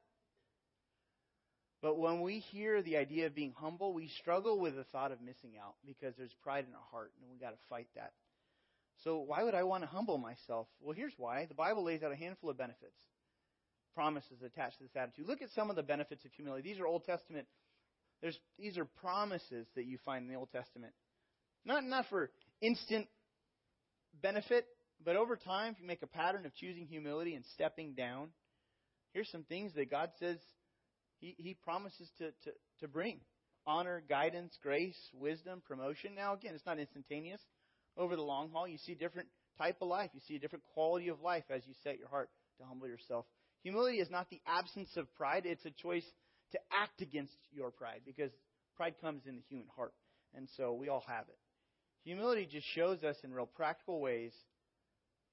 But 1.83 1.99
when 1.99 2.21
we 2.21 2.39
hear 2.39 2.81
the 2.81 2.97
idea 2.97 3.27
of 3.27 3.35
being 3.35 3.55
humble, 3.57 3.93
we 3.93 4.09
struggle 4.21 4.61
with 4.61 4.77
the 4.77 4.85
thought 4.85 5.11
of 5.11 5.21
missing 5.21 5.55
out 5.61 5.75
because 5.85 6.15
there's 6.17 6.35
pride 6.43 6.65
in 6.69 6.75
our 6.75 6.87
heart 6.93 7.13
and 7.21 7.31
we 7.31 7.39
got 7.39 7.51
to 7.51 7.67
fight 7.69 7.89
that. 7.97 8.13
So 9.03 9.19
why 9.19 9.43
would 9.43 9.55
I 9.55 9.65
want 9.65 9.83
to 9.83 9.89
humble 9.89 10.17
myself? 10.17 10.69
Well, 10.81 10.95
here's 10.95 11.13
why. 11.17 11.47
The 11.47 11.55
Bible 11.55 11.83
lays 11.83 12.05
out 12.05 12.13
a 12.13 12.17
handful 12.17 12.51
of 12.51 12.57
benefits, 12.57 12.97
promises 13.95 14.43
attached 14.45 14.79
to 14.79 14.85
this 14.85 14.97
attitude. 14.97 15.27
Look 15.27 15.43
at 15.43 15.51
some 15.55 15.71
of 15.71 15.77
the 15.77 15.83
benefits 15.83 16.25
of 16.25 16.33
humility. 16.33 16.69
These 16.69 16.81
are 16.81 16.87
Old 16.87 17.05
Testament. 17.05 17.47
There's, 18.21 18.39
these 18.59 18.79
are 18.79 18.85
promises 18.85 19.67
that 19.75 19.85
you 19.85 19.99
find 20.05 20.25
in 20.25 20.29
the 20.29 20.39
Old 20.39 20.51
Testament. 20.53 20.93
Not, 21.65 21.85
not 21.85 22.07
for 22.09 22.31
instant 22.61 23.09
benefit, 24.21 24.67
but 25.05 25.17
over 25.17 25.37
time, 25.37 25.73
if 25.73 25.81
you 25.81 25.87
make 25.87 26.03
a 26.03 26.07
pattern 26.07 26.47
of 26.47 26.55
choosing 26.55 26.87
humility 26.87 27.35
and 27.35 27.45
stepping 27.55 27.95
down, 27.95 28.29
here's 29.13 29.31
some 29.31 29.45
things 29.45 29.73
that 29.75 29.91
God 29.91 30.11
says 30.19 30.39
He, 31.21 31.35
he 31.39 31.55
promises 31.55 32.09
to, 32.19 32.31
to, 32.45 32.53
to 32.81 32.89
bring 32.89 33.21
honor, 33.67 34.03
guidance, 34.09 34.57
grace, 34.63 34.99
wisdom, 35.13 35.63
promotion. 35.67 36.15
Now, 36.15 36.35
again, 36.35 36.53
it's 36.55 36.67
not 36.67 36.79
instantaneous. 36.79 37.41
Over 37.97 38.17
the 38.17 38.23
long 38.23 38.51
haul, 38.51 38.67
you 38.67 38.79
see 38.79 38.95
different 38.95 39.29
type 39.59 39.77
of 39.81 39.89
life. 39.89 40.11
You 40.15 40.21
see 40.27 40.37
a 40.37 40.39
different 40.39 40.65
quality 40.75 41.09
of 41.09 41.21
life 41.21 41.45
as 41.51 41.63
you 41.67 41.75
set 41.85 41.99
your 41.99 42.09
heart 42.09 42.31
to 42.59 42.65
humble 42.67 42.89
yourself. 42.89 43.27
Humility 43.63 43.99
is 43.99 44.11
not 44.11 44.29
the 44.31 44.41
absence 44.47 44.89
of 44.97 45.13
pride, 45.15 45.45
it's 45.47 45.65
a 45.65 45.71
choice 45.71 46.05
to 46.53 46.59
act 46.73 47.01
against 47.01 47.37
your 47.53 47.71
pride 47.71 48.01
because 48.05 48.31
pride 48.77 48.95
comes 49.01 49.23
in 49.27 49.37
the 49.37 49.43
human 49.49 49.69
heart. 49.77 49.95
And 50.35 50.49
so 50.57 50.73
we 50.73 50.89
all 50.89 51.05
have 51.07 51.25
it. 51.29 51.39
Humility 52.05 52.49
just 52.51 52.67
shows 52.75 53.05
us 53.05 53.17
in 53.23 53.33
real 53.33 53.47
practical 53.47 54.01
ways 54.01 54.33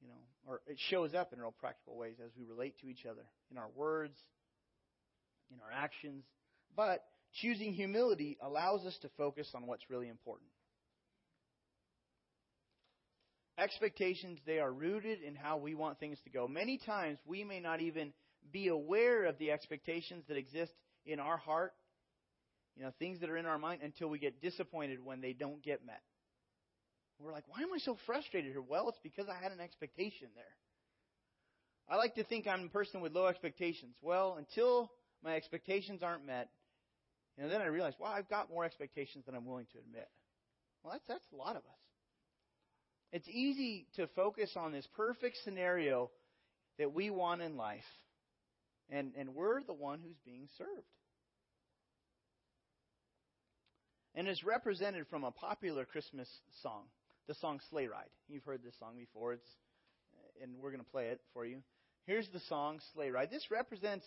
you 0.02 0.08
know, 0.08 0.14
or 0.48 0.62
it 0.68 0.78
shows 0.90 1.14
up 1.14 1.34
in 1.34 1.40
real 1.40 1.54
practical 1.60 1.98
ways 1.98 2.16
as 2.24 2.32
we 2.38 2.46
relate 2.46 2.80
to 2.80 2.88
each 2.88 3.06
other 3.06 3.26
in 3.52 3.58
our 3.58 3.70
words, 3.76 4.18
in 5.52 5.58
our 5.60 5.72
actions. 5.72 6.24
But 6.76 7.04
choosing 7.42 7.74
humility 7.74 8.38
allows 8.42 8.86
us 8.86 8.98
to 9.02 9.10
focus 9.18 9.50
on 9.54 9.68
what's 9.68 9.90
really 9.90 10.08
important. 10.08 10.50
Expectations, 13.60 14.40
they 14.46 14.60
are 14.60 14.72
rooted 14.72 15.22
in 15.22 15.36
how 15.36 15.58
we 15.58 15.76
want 15.76 16.00
things 16.00 16.18
to 16.24 16.30
go. 16.30 16.48
Many 16.48 16.78
times 16.78 17.20
we 17.26 17.44
may 17.44 17.60
not 17.60 17.82
even 17.82 18.14
be 18.54 18.70
aware 18.70 19.26
of 19.26 19.38
the 19.38 19.52
expectations 19.52 20.24
that 20.30 20.38
exist 20.38 20.72
in 21.06 21.20
our 21.20 21.36
heart, 21.36 21.74
you 22.78 22.84
know, 22.84 22.92
things 23.00 23.20
that 23.20 23.30
are 23.30 23.36
in 23.36 23.46
our 23.46 23.58
mind 23.58 23.82
until 23.84 24.08
we 24.08 24.18
get 24.18 24.42
disappointed 24.42 25.04
when 25.04 25.20
they 25.20 25.34
don't 25.34 25.62
get 25.62 25.86
met. 25.86 26.02
We're 27.20 27.34
like, 27.34 27.44
why 27.48 27.62
am 27.62 27.74
I 27.76 27.80
so 27.80 27.98
frustrated 28.06 28.52
here? 28.54 28.62
Well, 28.62 28.88
it's 28.88 29.00
because 29.04 29.28
I 29.28 29.36
had 29.44 29.52
an 29.52 29.60
expectation 29.60 30.30
there. 30.36 30.56
I 31.90 31.98
like 31.98 32.16
to 32.16 32.24
think 32.24 32.48
I'm 32.48 32.66
a 32.66 32.70
person 32.70 33.02
with 33.02 33.12
low 33.12 33.26
expectations. 33.26 33.96
Well, 34.02 34.36
until 34.38 34.90
my 35.22 35.36
expectations 35.36 36.02
aren't 36.02 36.26
met, 36.26 36.50
you 37.36 37.44
know, 37.44 37.50
then 37.50 37.62
I 37.62 37.66
realize, 37.66 37.94
wow, 38.00 38.14
I've 38.16 38.30
got 38.30 38.50
more 38.50 38.64
expectations 38.64 39.26
than 39.26 39.36
I'm 39.36 39.46
willing 39.46 39.68
to 39.74 39.80
admit. 39.80 40.08
Well, 40.82 40.94
that's, 40.94 41.08
that's 41.08 41.26
a 41.34 41.36
lot 41.36 41.58
of 41.58 41.64
us. 41.64 41.89
It's 43.12 43.28
easy 43.28 43.88
to 43.96 44.08
focus 44.16 44.52
on 44.56 44.72
this 44.72 44.88
perfect 44.96 45.38
scenario 45.44 46.12
that 46.78 46.94
we 46.94 47.10
want 47.10 47.42
in 47.42 47.58
life, 47.58 47.84
and, 48.90 49.14
and 49.18 49.34
we're 49.34 49.64
the 49.64 49.74
one 49.74 50.00
who's 50.04 50.20
being 50.26 50.48
served. 50.58 50.88
And 54.16 54.28
it's 54.28 54.44
represented 54.44 55.08
from 55.10 55.24
a 55.24 55.32
popular 55.32 55.86
Christmas 55.86 56.28
song 56.62 56.84
the 57.28 57.36
song 57.36 57.60
Sleigh 57.70 57.86
Ride. 57.86 58.10
You've 58.28 58.44
heard 58.44 58.64
this 58.64 58.74
song 58.80 58.96
before. 58.98 59.34
It's 59.34 59.48
and 60.42 60.52
we're 60.60 60.72
going 60.72 60.84
to 60.84 60.92
play 60.92 61.08
it 61.08 61.22
for 61.34 61.46
you. 61.46 61.60
Here's 62.06 62.28
the 62.30 62.40
song 62.50 62.80
Sleigh 62.94 63.12
Ride. 63.12 63.30
This 63.30 63.52
represents 63.52 64.06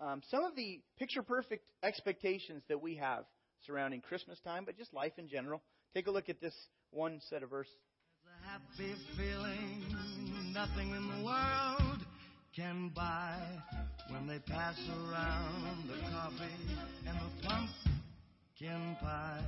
um, 0.00 0.20
some 0.30 0.44
of 0.44 0.56
the 0.56 0.80
picture 0.98 1.22
perfect 1.22 1.64
expectations 1.82 2.62
that 2.68 2.82
we 2.82 2.96
have 2.96 3.24
surrounding 3.66 4.00
Christmas 4.00 4.38
time, 4.40 4.64
but 4.64 4.76
just 4.76 4.92
life 4.92 5.12
in 5.16 5.28
general. 5.28 5.62
Take 5.94 6.06
a 6.06 6.10
look 6.10 6.28
at 6.28 6.40
this 6.40 6.54
one 6.90 7.20
set 7.30 7.42
of 7.42 7.50
verses. 7.50 7.72
Happy 8.50 8.94
feeling 9.16 9.84
nothing 10.52 10.90
in 10.90 11.06
the 11.08 11.24
world 11.24 12.04
can 12.54 12.90
buy 12.94 13.38
when 14.08 14.26
they 14.26 14.38
pass 14.40 14.76
around 14.88 15.88
the 15.88 15.94
coffee 16.10 16.66
and 17.06 17.16
the 17.16 17.46
pumpkin 17.46 18.96
pie. 19.00 19.44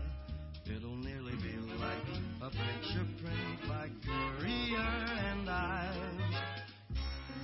It'll 0.67 0.95
nearly 0.97 1.33
be 1.33 1.57
like 1.81 2.07
a 2.43 2.51
picture 2.51 3.07
print 3.19 3.69
by 3.69 3.89
Currier 4.07 4.79
and 4.79 5.51
Ives. 5.51 6.37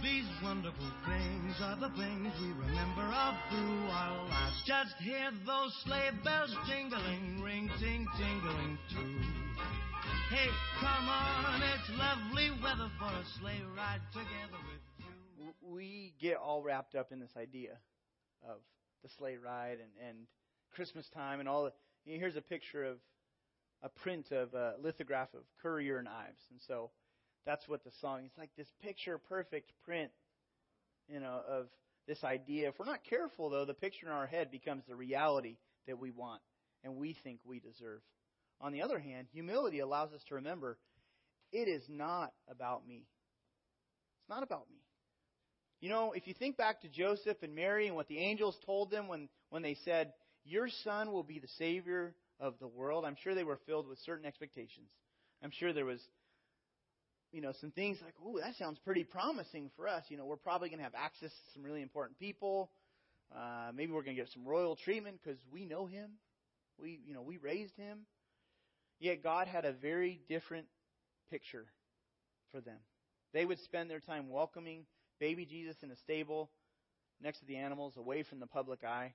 These 0.00 0.28
wonderful 0.44 0.90
things 1.06 1.54
are 1.60 1.76
the 1.76 1.90
things 1.96 2.32
we 2.40 2.50
remember 2.52 3.02
of 3.02 3.34
through 3.50 3.88
our 3.90 4.28
lives. 4.28 4.62
Just 4.64 4.94
hear 5.00 5.30
those 5.44 5.74
sleigh 5.84 6.10
bells 6.22 6.54
jingling, 6.68 7.42
ring 7.42 7.68
ting 7.80 8.06
tingling 8.16 8.78
too. 8.90 9.87
Hey, 10.30 10.48
come 10.80 11.08
on, 11.08 11.62
it's 11.62 11.90
lovely 11.98 12.50
weather 12.62 12.90
for 12.98 13.06
a 13.06 13.24
sleigh 13.40 13.62
ride 13.76 14.00
together 14.12 14.58
with 14.66 14.82
you. 14.98 15.54
We 15.62 16.14
get 16.20 16.36
all 16.36 16.62
wrapped 16.62 16.94
up 16.94 17.12
in 17.12 17.20
this 17.20 17.36
idea 17.36 17.78
of 18.42 18.58
the 19.02 19.08
sleigh 19.18 19.36
ride 19.36 19.78
and, 19.80 20.08
and 20.08 20.18
Christmas 20.74 21.08
time 21.14 21.40
and 21.40 21.48
all 21.48 21.64
the 21.64 21.72
here's 22.04 22.36
a 22.36 22.40
picture 22.40 22.84
of 22.84 22.98
a 23.82 23.88
print 23.88 24.30
of 24.32 24.54
a 24.54 24.74
lithograph 24.82 25.32
of 25.34 25.42
Currier 25.62 25.98
and 25.98 26.08
Ives, 26.08 26.42
and 26.50 26.60
so 26.66 26.90
that's 27.46 27.68
what 27.68 27.84
the 27.84 27.92
song. 28.00 28.22
It's 28.24 28.38
like 28.38 28.50
this 28.56 28.72
picture 28.82 29.18
perfect 29.18 29.72
print, 29.84 30.10
you 31.08 31.20
know, 31.20 31.40
of 31.48 31.66
this 32.06 32.24
idea. 32.24 32.68
If 32.68 32.78
we're 32.78 32.86
not 32.86 33.04
careful, 33.08 33.50
though, 33.50 33.64
the 33.64 33.74
picture 33.74 34.06
in 34.06 34.12
our 34.12 34.26
head 34.26 34.50
becomes 34.50 34.84
the 34.88 34.96
reality 34.96 35.56
that 35.86 35.98
we 35.98 36.10
want 36.10 36.40
and 36.84 36.96
we 36.96 37.16
think 37.24 37.40
we 37.44 37.60
deserve. 37.60 38.00
On 38.60 38.72
the 38.72 38.82
other 38.82 38.98
hand, 38.98 39.28
humility 39.32 39.78
allows 39.78 40.12
us 40.12 40.22
to 40.28 40.36
remember 40.36 40.78
it 41.52 41.68
is 41.68 41.82
not 41.88 42.32
about 42.50 42.86
me. 42.86 43.06
It's 44.20 44.28
not 44.28 44.42
about 44.42 44.68
me. 44.68 44.76
You 45.80 45.88
know, 45.88 46.12
if 46.12 46.26
you 46.26 46.34
think 46.34 46.56
back 46.56 46.82
to 46.82 46.88
Joseph 46.88 47.36
and 47.42 47.54
Mary 47.54 47.86
and 47.86 47.94
what 47.94 48.08
the 48.08 48.18
angels 48.18 48.56
told 48.66 48.90
them 48.90 49.06
when, 49.06 49.28
when 49.50 49.62
they 49.62 49.76
said, 49.84 50.12
Your 50.44 50.68
son 50.84 51.12
will 51.12 51.22
be 51.22 51.38
the 51.38 51.48
Savior 51.56 52.14
of 52.40 52.54
the 52.58 52.66
world, 52.66 53.04
I'm 53.04 53.16
sure 53.22 53.34
they 53.34 53.44
were 53.44 53.60
filled 53.66 53.88
with 53.88 53.98
certain 54.04 54.26
expectations. 54.26 54.88
I'm 55.42 55.52
sure 55.52 55.72
there 55.72 55.84
was, 55.84 56.00
you 57.30 57.40
know, 57.40 57.52
some 57.60 57.70
things 57.70 57.98
like, 58.04 58.14
Oh, 58.24 58.38
that 58.40 58.56
sounds 58.56 58.78
pretty 58.84 59.04
promising 59.04 59.70
for 59.76 59.86
us." 59.86 60.02
You 60.08 60.16
know, 60.16 60.26
we're 60.26 60.36
probably 60.36 60.68
going 60.68 60.78
to 60.78 60.84
have 60.84 60.96
access 60.96 61.30
to 61.30 61.52
some 61.54 61.62
really 61.62 61.82
important 61.82 62.18
people. 62.18 62.70
Uh, 63.34 63.70
maybe 63.72 63.92
we're 63.92 64.02
going 64.02 64.16
to 64.16 64.22
get 64.22 64.32
some 64.32 64.44
royal 64.44 64.74
treatment 64.74 65.20
because 65.22 65.38
we 65.52 65.64
know 65.64 65.86
him. 65.86 66.10
We, 66.80 67.00
you 67.06 67.14
know, 67.14 67.22
we 67.22 67.36
raised 67.36 67.76
him. 67.76 68.00
Yet 69.00 69.22
God 69.22 69.46
had 69.46 69.64
a 69.64 69.72
very 69.72 70.20
different 70.28 70.66
picture 71.30 71.66
for 72.52 72.60
them. 72.60 72.78
They 73.32 73.44
would 73.44 73.60
spend 73.60 73.90
their 73.90 74.00
time 74.00 74.30
welcoming 74.30 74.84
baby 75.20 75.44
Jesus 75.44 75.76
in 75.82 75.90
a 75.90 75.96
stable 75.96 76.50
next 77.20 77.40
to 77.40 77.46
the 77.46 77.56
animals, 77.56 77.94
away 77.96 78.22
from 78.22 78.40
the 78.40 78.46
public 78.46 78.84
eye. 78.84 79.12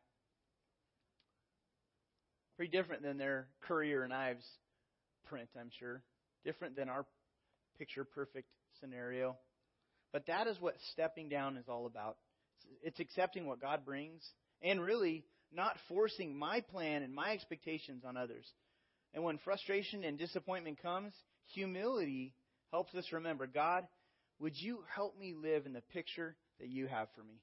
Pretty 2.58 2.72
different 2.72 3.02
than 3.02 3.18
their 3.18 3.48
Currier 3.62 4.04
and 4.04 4.14
Ives 4.14 4.46
print, 5.26 5.50
I'm 5.60 5.70
sure. 5.80 6.04
Different 6.46 6.76
than 6.76 6.90
our 6.90 7.06
picture 7.80 8.04
perfect 8.04 8.48
scenario. 8.80 9.38
But 10.12 10.28
that 10.28 10.48
is 10.48 10.60
what 10.60 10.76
stepping 10.92 11.30
down 11.30 11.58
is 11.58 11.66
all 11.68 11.86
about. 11.86 12.18
It's 12.84 13.00
accepting 13.00 13.48
what 13.48 13.62
God 13.62 13.86
brings 13.86 14.22
and 14.62 14.82
really 14.82 15.26
not 15.52 15.78
forcing 15.88 16.38
my 16.38 16.62
plan 16.62 17.04
and 17.04 17.14
my 17.14 17.32
expectations 17.32 18.04
on 18.06 18.18
others. 18.18 18.46
And 19.14 19.24
when 19.24 19.38
frustration 19.40 20.04
and 20.04 20.18
disappointment 20.18 20.82
comes, 20.82 21.14
humility 21.54 22.34
helps 22.72 22.96
us 22.96 23.06
remember 23.12 23.48
God, 23.48 23.88
would 24.40 24.60
you 24.60 24.80
help 24.94 25.18
me 25.20 25.34
live 25.40 25.66
in 25.66 25.74
the 25.74 25.82
picture 25.94 26.36
that 26.60 26.70
you 26.70 26.88
have 26.88 27.08
for 27.16 27.24
me, 27.24 27.42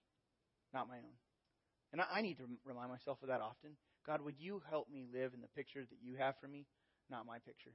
not 0.74 0.88
my 0.88 0.96
own? 0.96 1.14
And 1.92 2.00
I 2.00 2.20
need 2.20 2.38
to 2.38 2.44
remind 2.64 2.90
myself 2.90 3.18
of 3.22 3.28
that 3.28 3.40
often. 3.40 3.70
God, 4.06 4.22
would 4.22 4.36
you 4.38 4.62
help 4.68 4.90
me 4.90 5.04
live 5.12 5.34
in 5.34 5.40
the 5.40 5.48
picture 5.48 5.80
that 5.80 5.98
you 6.02 6.16
have 6.16 6.34
for 6.40 6.48
me, 6.48 6.66
not 7.10 7.26
my 7.26 7.38
picture? 7.38 7.72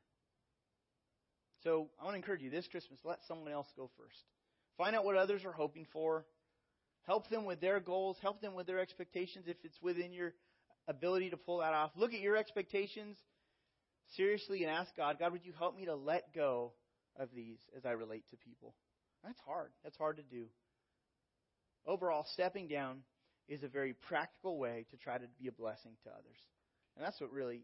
So 1.64 1.90
I 2.00 2.04
want 2.04 2.14
to 2.14 2.18
encourage 2.18 2.42
you 2.42 2.50
this 2.50 2.68
Christmas, 2.68 3.00
let 3.04 3.20
someone 3.28 3.52
else 3.52 3.68
go 3.76 3.90
first. 3.98 4.24
Find 4.78 4.96
out 4.96 5.06
what 5.06 5.16
others 5.16 5.46
are 5.46 5.52
hoping 5.52 5.86
for. 5.92 6.26
Help 7.08 7.30
them 7.30 7.46
with 7.46 7.62
their 7.62 7.80
goals. 7.80 8.18
Help 8.22 8.42
them 8.42 8.54
with 8.54 8.68
their 8.68 8.80
expectations 8.80 9.46
if 9.48 9.58
it's 9.64 9.82
within 9.82 10.12
your 10.12 10.34
ability 10.88 11.30
to 11.30 11.38
pull 11.38 11.60
that 11.60 11.74
off. 11.74 11.92
Look 11.96 12.14
at 12.14 12.20
your 12.20 12.36
expectations 12.36 13.18
seriously 14.16 14.64
and 14.64 14.72
ask 14.72 14.96
God, 14.96 15.18
God, 15.20 15.32
would 15.32 15.46
you 15.46 15.54
help 15.58 15.76
me 15.76 15.86
to 15.86 15.96
let 15.96 16.34
go 16.34 16.74
of 17.18 17.30
these 17.36 17.60
as 17.76 17.86
I 17.86 17.92
relate 17.92 18.24
to 18.32 18.38
people? 18.38 18.76
That's 19.24 19.40
hard. 19.46 19.72
That's 19.84 19.98
hard 19.98 20.18
to 20.18 20.24
do. 20.24 20.46
Overall, 21.88 22.26
stepping 22.34 22.68
down 22.68 23.00
is 23.48 23.64
a 23.64 23.68
very 23.68 23.94
practical 23.94 24.58
way 24.58 24.86
to 24.92 24.98
try 24.98 25.18
to 25.18 25.26
be 25.40 25.48
a 25.48 25.52
blessing 25.52 25.92
to 26.04 26.10
others. 26.10 26.38
And 26.96 27.06
that's 27.06 27.20
what 27.20 27.32
really, 27.32 27.62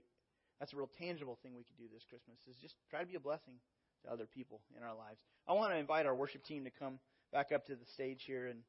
that's 0.60 0.74
a 0.74 0.78
real 0.78 0.90
tangible 1.00 1.38
thing 1.42 1.54
we 1.56 1.64
can 1.64 1.76
do 1.78 1.92
this 1.92 2.04
Christmas 2.10 2.38
is 2.50 2.56
just 2.62 2.76
try 2.90 3.02
to 3.02 3.06
be 3.06 3.16
a 3.16 3.20
blessing 3.20 3.56
to 4.04 4.12
other 4.12 4.26
people 4.26 4.62
in 4.78 4.84
our 4.84 4.96
lives. 4.96 5.20
I 5.48 5.54
want 5.54 5.74
to 5.74 5.78
invite 5.78 6.06
our 6.06 6.16
worship 6.16 6.44
team 6.46 6.66
to 6.66 6.72
come 6.72 7.00
back 7.32 7.52
up 7.52 7.66
to 7.68 7.76
the 7.76 7.86
stage 7.94 8.24
here 8.26 8.48
and 8.48 8.60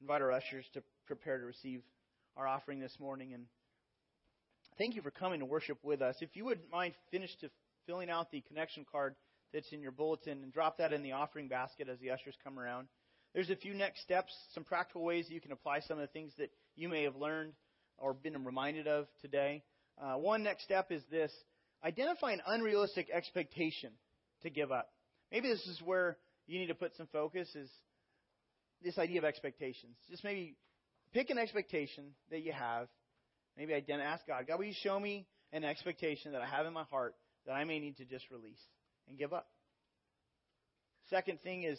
invite 0.00 0.22
our 0.22 0.32
ushers 0.32 0.64
to 0.74 0.82
prepare 1.06 1.38
to 1.38 1.44
receive 1.44 1.82
our 2.36 2.46
offering 2.46 2.80
this 2.80 2.96
morning. 2.98 3.34
And 3.34 3.44
thank 4.80 4.96
you 4.96 5.02
for 5.02 5.10
coming 5.10 5.40
to 5.40 5.44
worship 5.44 5.76
with 5.82 6.00
us. 6.00 6.16
If 6.22 6.34
you 6.34 6.46
wouldn't 6.46 6.70
mind, 6.72 6.94
finish 7.10 7.28
to 7.42 7.50
filling 7.86 8.08
out 8.08 8.30
the 8.30 8.40
connection 8.48 8.86
card 8.90 9.14
that's 9.52 9.70
in 9.72 9.82
your 9.82 9.92
bulletin 9.92 10.42
and 10.42 10.50
drop 10.54 10.78
that 10.78 10.94
in 10.94 11.02
the 11.02 11.12
offering 11.12 11.48
basket 11.48 11.86
as 11.90 11.98
the 11.98 12.10
ushers 12.10 12.34
come 12.42 12.58
around. 12.58 12.88
There's 13.34 13.50
a 13.50 13.56
few 13.56 13.74
next 13.74 14.00
steps, 14.00 14.32
some 14.54 14.64
practical 14.64 15.04
ways 15.04 15.26
that 15.28 15.34
you 15.34 15.40
can 15.40 15.52
apply 15.52 15.80
some 15.80 15.98
of 15.98 16.02
the 16.02 16.12
things 16.12 16.32
that 16.38 16.50
you 16.76 16.88
may 16.88 17.02
have 17.02 17.14
learned 17.14 17.52
or 17.98 18.14
been 18.14 18.42
reminded 18.42 18.88
of 18.88 19.06
today. 19.20 19.62
Uh, 20.00 20.14
one 20.14 20.42
next 20.42 20.64
step 20.64 20.90
is 20.90 21.02
this 21.10 21.30
identify 21.84 22.32
an 22.32 22.40
unrealistic 22.46 23.08
expectation 23.12 23.90
to 24.42 24.48
give 24.48 24.72
up. 24.72 24.88
Maybe 25.30 25.48
this 25.48 25.66
is 25.66 25.78
where 25.84 26.16
you 26.46 26.58
need 26.58 26.68
to 26.68 26.74
put 26.74 26.96
some 26.96 27.06
focus 27.12 27.54
is 27.54 27.68
this 28.82 28.96
idea 28.96 29.18
of 29.18 29.26
expectations. 29.26 29.94
Just 30.08 30.24
maybe 30.24 30.56
pick 31.12 31.28
an 31.28 31.36
expectation 31.36 32.14
that 32.30 32.40
you 32.40 32.52
have. 32.52 32.88
Maybe 33.56 33.74
identify, 33.74 34.10
ask 34.10 34.26
God, 34.26 34.46
God, 34.46 34.58
will 34.58 34.66
you 34.66 34.74
show 34.82 34.98
me 34.98 35.26
an 35.52 35.64
expectation 35.64 36.32
that 36.32 36.42
I 36.42 36.46
have 36.46 36.66
in 36.66 36.72
my 36.72 36.84
heart 36.84 37.14
that 37.46 37.52
I 37.52 37.64
may 37.64 37.78
need 37.78 37.96
to 37.98 38.04
just 38.04 38.30
release 38.30 38.60
and 39.08 39.18
give 39.18 39.32
up? 39.32 39.48
Second 41.10 41.40
thing 41.40 41.64
is 41.64 41.78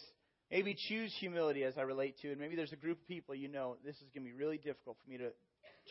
maybe 0.50 0.76
choose 0.88 1.14
humility 1.18 1.64
as 1.64 1.78
I 1.78 1.82
relate 1.82 2.16
to, 2.22 2.30
and 2.30 2.38
maybe 2.38 2.54
there's 2.54 2.72
a 2.72 2.76
group 2.76 3.00
of 3.00 3.08
people 3.08 3.34
you 3.34 3.48
know 3.48 3.76
this 3.84 3.96
is 3.96 4.10
going 4.14 4.26
to 4.26 4.30
be 4.30 4.36
really 4.36 4.58
difficult 4.58 4.98
for 5.02 5.10
me 5.10 5.16
to 5.18 5.30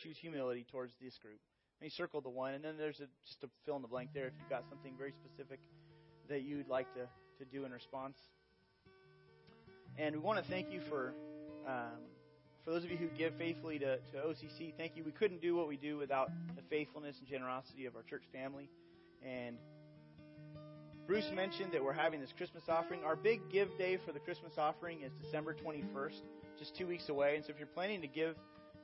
choose 0.02 0.16
humility 0.20 0.64
towards 0.70 0.92
this 1.02 1.18
group. 1.20 1.40
Maybe 1.80 1.90
circle 1.90 2.20
the 2.20 2.30
one, 2.30 2.54
and 2.54 2.64
then 2.64 2.76
there's 2.78 3.00
a, 3.00 3.08
just 3.26 3.42
a 3.42 3.48
fill 3.66 3.76
in 3.76 3.82
the 3.82 3.88
blank 3.88 4.10
there 4.14 4.28
if 4.28 4.34
you've 4.38 4.48
got 4.48 4.62
something 4.70 4.94
very 4.96 5.12
specific 5.12 5.58
that 6.28 6.42
you'd 6.42 6.68
like 6.68 6.86
to, 6.94 7.08
to 7.38 7.50
do 7.50 7.64
in 7.64 7.72
response. 7.72 8.16
And 9.98 10.14
we 10.14 10.20
want 10.22 10.42
to 10.42 10.48
thank 10.48 10.70
you 10.70 10.80
for 10.88 11.12
um, 11.66 11.98
for 12.64 12.70
those 12.70 12.84
of 12.84 12.90
you 12.90 12.96
who 12.96 13.08
give 13.18 13.34
faithfully 13.36 13.78
to, 13.80 13.96
to 13.96 14.16
OCC. 14.26 14.72
Thank 14.76 14.96
you. 14.96 15.02
We 15.04 15.12
couldn't 15.12 15.40
do 15.42 15.56
what 15.56 15.68
we 15.68 15.76
do 15.76 15.96
without 15.96 16.30
the 16.54 16.62
faithfulness 16.70 17.16
and 17.18 17.28
generosity 17.28 17.86
of 17.86 17.96
our 17.96 18.02
church 18.02 18.22
family. 18.32 18.68
And 19.24 19.56
Bruce 21.06 21.28
mentioned 21.34 21.72
that 21.72 21.82
we're 21.82 21.92
having 21.92 22.20
this 22.20 22.32
Christmas 22.36 22.62
offering. 22.68 23.02
Our 23.04 23.16
big 23.16 23.40
give 23.50 23.76
day 23.78 23.98
for 24.06 24.12
the 24.12 24.20
Christmas 24.20 24.52
offering 24.56 25.02
is 25.02 25.10
December 25.20 25.54
21st, 25.54 26.20
just 26.58 26.76
two 26.76 26.86
weeks 26.86 27.08
away. 27.08 27.34
And 27.36 27.44
so 27.44 27.50
if 27.50 27.58
you're 27.58 27.66
planning 27.66 28.00
to 28.00 28.06
give 28.06 28.36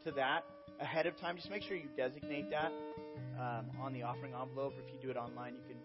to 0.05 0.11
that 0.13 0.45
ahead 0.81 1.07
of 1.07 1.17
time, 1.21 1.37
just 1.37 1.51
make 1.51 1.63
sure 1.63 1.77
you 1.77 1.89
designate 1.97 2.51
that 2.51 2.73
um, 3.39 3.67
on 3.81 3.93
the 3.93 4.03
offering 4.03 4.33
envelope. 4.35 4.75
Or 4.77 4.81
If 4.81 4.93
you 4.93 4.99
do 5.01 5.11
it 5.11 5.17
online, 5.17 5.55
you 5.55 5.63
can 5.69 5.79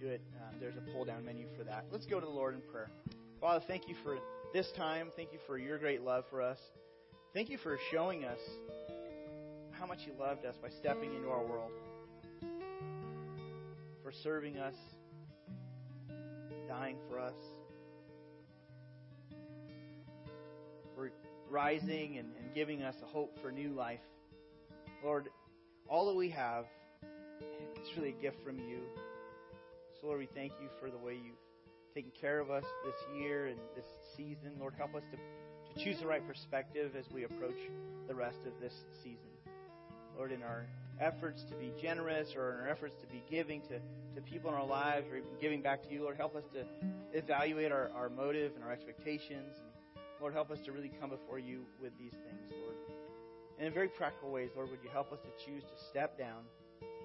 do 0.00 0.08
it. 0.12 0.20
Uh, 0.36 0.52
there's 0.60 0.76
a 0.76 0.92
pull 0.92 1.04
down 1.04 1.24
menu 1.24 1.46
for 1.56 1.62
that. 1.64 1.84
Let's 1.92 2.06
go 2.06 2.18
to 2.18 2.26
the 2.26 2.32
Lord 2.32 2.54
in 2.54 2.60
prayer. 2.72 2.90
Father, 3.40 3.64
thank 3.68 3.88
you 3.88 3.94
for 4.02 4.18
this 4.52 4.70
time. 4.76 5.10
Thank 5.14 5.32
you 5.32 5.38
for 5.46 5.58
your 5.58 5.78
great 5.78 6.02
love 6.02 6.24
for 6.30 6.42
us. 6.42 6.58
Thank 7.36 7.50
you 7.50 7.58
for 7.58 7.78
showing 7.92 8.24
us 8.24 8.38
how 9.72 9.84
much 9.84 9.98
you 10.06 10.14
loved 10.18 10.46
us 10.46 10.54
by 10.62 10.70
stepping 10.70 11.14
into 11.14 11.28
our 11.28 11.44
world, 11.44 11.70
for 14.02 14.10
serving 14.10 14.56
us, 14.56 14.72
dying 16.66 16.96
for 17.10 17.20
us, 17.20 17.34
for 20.94 21.12
rising 21.50 22.16
and, 22.16 22.28
and 22.40 22.54
giving 22.54 22.82
us 22.82 22.94
a 23.02 23.06
hope 23.06 23.38
for 23.42 23.52
new 23.52 23.68
life. 23.68 24.00
Lord, 25.04 25.28
all 25.90 26.06
that 26.06 26.16
we 26.16 26.30
have 26.30 26.64
is 27.82 27.86
really 27.98 28.14
a 28.18 28.22
gift 28.22 28.38
from 28.46 28.58
you. 28.60 28.78
So, 30.00 30.06
Lord, 30.06 30.20
we 30.20 30.28
thank 30.34 30.52
you 30.58 30.70
for 30.80 30.90
the 30.90 30.96
way 30.96 31.20
you've 31.22 31.36
taken 31.94 32.12
care 32.18 32.40
of 32.40 32.50
us 32.50 32.64
this 32.86 33.20
year 33.20 33.48
and 33.48 33.58
this 33.76 33.84
season. 34.16 34.52
Lord, 34.58 34.72
help 34.78 34.94
us 34.94 35.02
to 35.12 35.18
choose 35.76 35.98
the 36.00 36.06
right 36.06 36.26
perspective 36.26 36.92
as 36.98 37.04
we 37.12 37.24
approach 37.24 37.58
the 38.08 38.14
rest 38.14 38.38
of 38.46 38.52
this 38.60 38.72
season. 39.02 39.30
Lord, 40.16 40.32
in 40.32 40.42
our 40.42 40.66
efforts 41.00 41.42
to 41.50 41.56
be 41.56 41.72
generous 41.80 42.28
or 42.34 42.54
in 42.54 42.60
our 42.60 42.68
efforts 42.68 42.94
to 43.00 43.06
be 43.06 43.22
giving 43.30 43.60
to, 43.62 43.78
to 44.14 44.20
people 44.22 44.50
in 44.50 44.56
our 44.56 44.66
lives 44.66 45.06
or 45.12 45.20
giving 45.40 45.60
back 45.60 45.82
to 45.82 45.92
you, 45.92 46.02
Lord, 46.02 46.16
help 46.16 46.34
us 46.34 46.44
to 46.54 46.64
evaluate 47.12 47.70
our, 47.70 47.90
our 47.94 48.08
motive 48.08 48.52
and 48.54 48.64
our 48.64 48.72
expectations. 48.72 49.54
Lord, 50.20 50.32
help 50.32 50.50
us 50.50 50.58
to 50.64 50.72
really 50.72 50.90
come 51.00 51.10
before 51.10 51.38
you 51.38 51.66
with 51.82 51.92
these 51.98 52.12
things, 52.12 52.52
Lord. 52.62 52.76
And 53.58 53.66
in 53.66 53.74
very 53.74 53.88
practical 53.88 54.30
ways, 54.30 54.50
Lord, 54.56 54.70
would 54.70 54.80
you 54.82 54.90
help 54.90 55.12
us 55.12 55.18
to 55.20 55.44
choose 55.44 55.62
to 55.62 55.84
step 55.90 56.18
down 56.18 56.44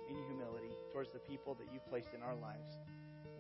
in 0.10 0.16
humility 0.28 0.72
towards 0.92 1.10
the 1.12 1.20
people 1.20 1.56
that 1.56 1.68
you've 1.74 1.88
placed 1.88 2.10
in 2.16 2.22
our 2.22 2.36
lives. 2.36 2.76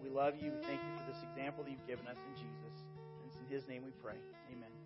We 0.01 0.09
love 0.09 0.35
you. 0.39 0.51
We 0.51 0.61
thank 0.65 0.79
you 0.79 0.91
for 0.97 1.05
this 1.11 1.21
example 1.31 1.63
that 1.63 1.71
you've 1.71 1.87
given 1.87 2.07
us 2.07 2.17
in 2.17 2.33
Jesus. 2.35 2.75
And 3.19 3.23
it's 3.27 3.37
in 3.37 3.47
his 3.47 3.67
name 3.67 3.83
we 3.83 3.91
pray. 4.01 4.17
Amen. 4.51 4.80